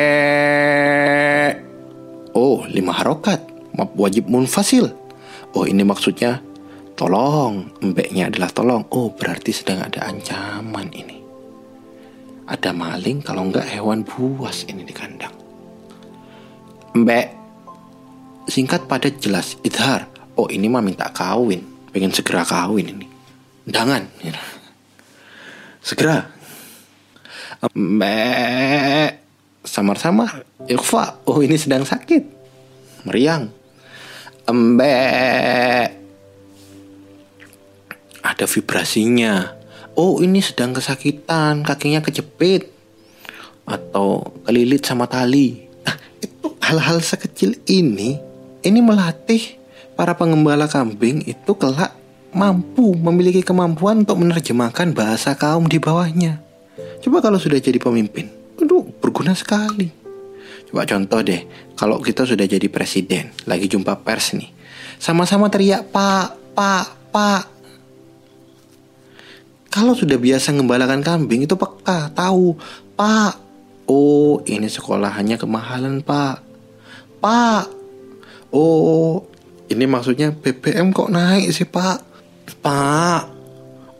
[2.33, 3.49] Oh, lima harokat
[3.95, 4.91] wajib munfasil.
[5.55, 6.43] Oh ini maksudnya
[6.99, 8.83] tolong, embeknya adalah tolong.
[8.91, 11.17] Oh berarti sedang ada ancaman ini.
[12.49, 15.33] Ada maling kalau enggak hewan buas ini di kandang.
[16.97, 17.27] Mbek,
[18.49, 20.09] singkat padat jelas, idhar.
[20.33, 21.61] Oh ini mah minta kawin,
[21.93, 23.07] pengen segera kawin ini.
[23.69, 24.09] Jangan,
[25.85, 26.25] segera.
[27.77, 29.09] Mbek,
[29.61, 31.21] samar-samar, ikhfa.
[31.29, 32.23] Oh ini sedang sakit,
[33.05, 33.53] meriang.
[34.49, 34.97] Embe
[38.25, 39.53] ada vibrasinya.
[39.93, 41.61] Oh ini sedang kesakitan.
[41.61, 42.65] Kakinya kejepit.
[43.69, 45.68] Atau kelilit sama tali
[46.69, 48.21] hal-hal sekecil ini
[48.61, 49.57] ini melatih
[49.97, 51.97] para pengembala kambing itu kelak
[52.29, 56.37] mampu memiliki kemampuan untuk menerjemahkan bahasa kaum di bawahnya.
[57.01, 58.29] Coba kalau sudah jadi pemimpin,
[58.61, 59.89] aduh berguna sekali.
[60.69, 61.41] Coba contoh deh,
[61.73, 64.53] kalau kita sudah jadi presiden, lagi jumpa pers nih,
[65.01, 67.43] sama-sama teriak pak, pak, pak.
[69.73, 72.53] Kalau sudah biasa ngembalakan kambing itu peka, tahu,
[72.93, 73.48] pak.
[73.89, 76.45] Oh, ini sekolahannya kemahalan pak.
[77.19, 77.65] Pak.
[78.53, 79.25] Oh,
[79.69, 82.05] ini maksudnya BBM kok naik sih pak?
[82.61, 83.39] Pak.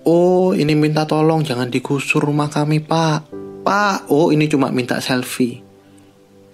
[0.08, 3.30] Oh, ini minta tolong jangan digusur rumah kami, Pak.
[3.62, 5.62] Pak, oh ini cuma minta selfie.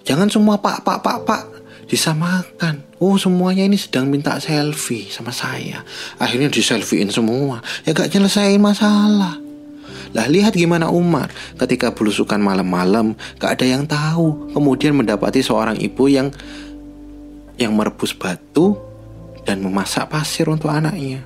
[0.02, 1.42] Jangan semua Pak, Pak, Pak, Pak
[1.86, 2.82] disamakan.
[2.98, 5.86] Oh, semuanya ini sedang minta selfie sama saya.
[6.18, 7.62] Akhirnya diselfiein semua.
[7.86, 9.45] Ya gak nyelesain masalah.
[10.14, 14.52] Lah lihat gimana Umar ketika belusukan malam-malam gak ada yang tahu.
[14.54, 16.30] Kemudian mendapati seorang ibu yang
[17.56, 18.76] yang merebus batu
[19.48, 21.24] dan memasak pasir untuk anaknya.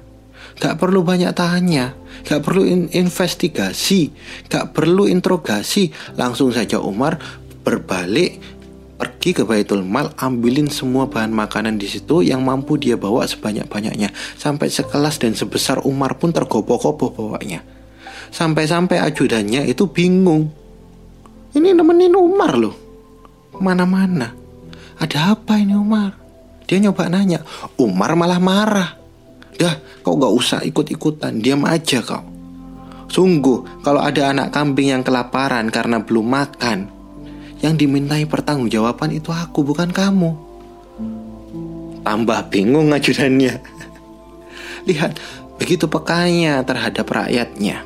[0.60, 1.96] Gak perlu banyak tanya,
[2.28, 4.12] gak perlu in investigasi,
[4.52, 5.88] gak perlu interogasi.
[6.20, 7.16] Langsung saja Umar
[7.64, 8.60] berbalik
[9.00, 14.12] pergi ke Baitul Mal ambilin semua bahan makanan di situ yang mampu dia bawa sebanyak-banyaknya
[14.36, 17.64] sampai sekelas dan sebesar Umar pun tergopoh-gopoh bawanya
[18.30, 20.50] sampai-sampai ajudannya itu bingung
[21.54, 22.74] ini nemenin Umar loh
[23.58, 24.32] mana-mana
[24.96, 26.16] ada apa ini Umar
[26.64, 27.42] dia nyoba nanya
[27.76, 29.00] Umar malah marah
[29.60, 32.24] Dah, kau gak usah ikut-ikutan, diam aja kau.
[33.12, 36.88] Sungguh, kalau ada anak kambing yang kelaparan karena belum makan,
[37.60, 40.32] yang dimintai pertanggungjawaban itu aku, bukan kamu.
[42.00, 43.60] Tambah bingung ajudannya.
[44.88, 45.20] Lihat,
[45.60, 47.84] begitu pekanya terhadap rakyatnya.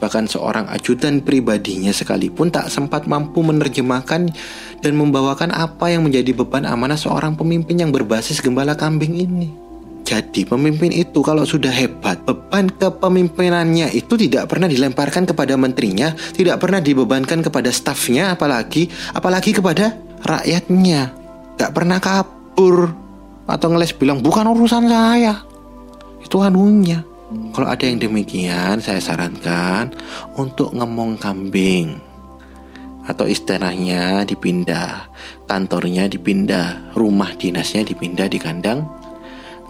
[0.00, 4.32] Bahkan seorang ajudan pribadinya sekalipun tak sempat mampu menerjemahkan
[4.80, 9.48] dan membawakan apa yang menjadi beban amanah seorang pemimpin yang berbasis gembala kambing ini.
[10.10, 16.58] Jadi pemimpin itu kalau sudah hebat, beban kepemimpinannya itu tidak pernah dilemparkan kepada menterinya, tidak
[16.58, 19.94] pernah dibebankan kepada stafnya, apalagi apalagi kepada
[20.26, 21.14] rakyatnya.
[21.54, 22.90] Gak pernah kabur
[23.46, 25.46] atau ngeles bilang bukan urusan saya.
[26.24, 27.09] Itu anunya.
[27.30, 29.94] Kalau ada yang demikian, saya sarankan
[30.34, 32.02] untuk ngomong kambing
[33.06, 35.06] atau istilahnya dipindah,
[35.46, 38.82] kantornya dipindah, rumah dinasnya dipindah di kandang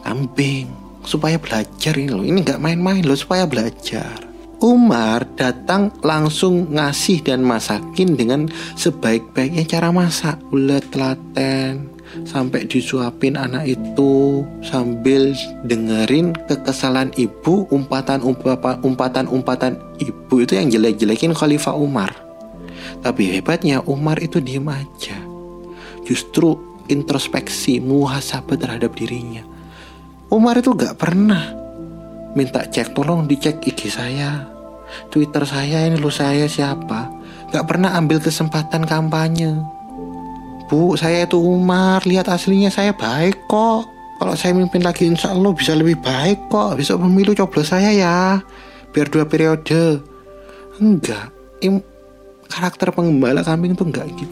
[0.01, 0.73] kambing
[1.05, 2.25] supaya belajar ini loh.
[2.25, 4.29] Ini nggak main-main loh supaya belajar.
[4.61, 10.37] Umar datang langsung ngasih dan masakin dengan sebaik-baiknya cara masak.
[10.53, 15.31] Ulet telaten sampai disuapin anak itu sambil
[15.67, 18.21] dengerin kekesalan ibu umpatan
[18.83, 22.11] umpatan umpatan ibu itu yang jelek-jelekin Khalifah Umar
[23.01, 25.17] tapi hebatnya Umar itu diem aja
[26.03, 26.59] justru
[26.91, 29.47] introspeksi muhasabah terhadap dirinya
[30.31, 31.61] Umar itu gak pernah
[32.35, 34.47] minta cek tolong dicek IG saya,
[35.11, 37.11] Twitter saya ini lo saya siapa.
[37.51, 39.59] Gak pernah ambil kesempatan kampanye.
[40.71, 43.91] Bu, saya itu Umar, lihat aslinya saya baik kok.
[44.23, 46.79] Kalau saya mimpin lagi insya Allah bisa lebih baik kok.
[46.79, 48.39] Besok pemilu coblos saya ya.
[48.95, 49.99] Biar dua periode.
[50.79, 51.35] Enggak.
[51.59, 51.83] Im
[52.47, 54.31] karakter penggembala kambing itu enggak gitu.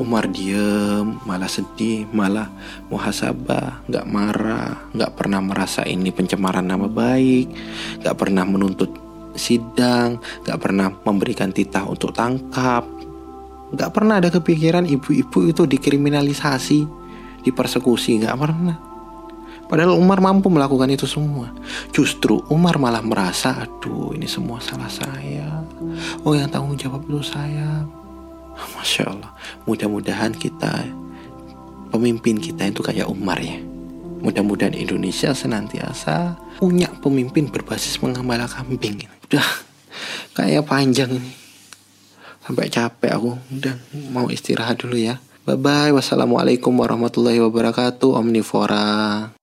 [0.00, 2.48] Umar diem, malah sedih, malah
[2.88, 7.50] muhasabah, nggak marah, nggak pernah merasa ini pencemaran nama baik,
[8.00, 8.94] nggak pernah menuntut
[9.34, 12.86] sidang, nggak pernah memberikan titah untuk tangkap,
[13.72, 16.80] nggak pernah ada kepikiran ibu-ibu itu dikriminalisasi,
[17.44, 18.76] dipersekusi, nggak pernah.
[19.68, 21.52] Padahal Umar mampu melakukan itu semua.
[21.92, 25.60] Justru Umar malah merasa, aduh ini semua salah saya.
[26.24, 27.84] Oh yang tanggung jawab itu saya.
[28.76, 29.32] Masya Allah
[29.66, 30.86] Mudah-mudahan kita
[31.88, 33.58] Pemimpin kita itu kayak Umar ya
[34.18, 39.46] Mudah-mudahan Indonesia senantiasa Punya pemimpin berbasis mengembala kambing Udah
[40.34, 41.47] Kayak panjang ini
[42.48, 43.36] Sampai capek aku.
[43.52, 43.76] Udah
[44.08, 45.20] mau istirahat dulu ya.
[45.44, 48.16] Bye bye Wassalamualaikum warahmatullahi wabarakatuh.
[48.16, 49.36] Omnivora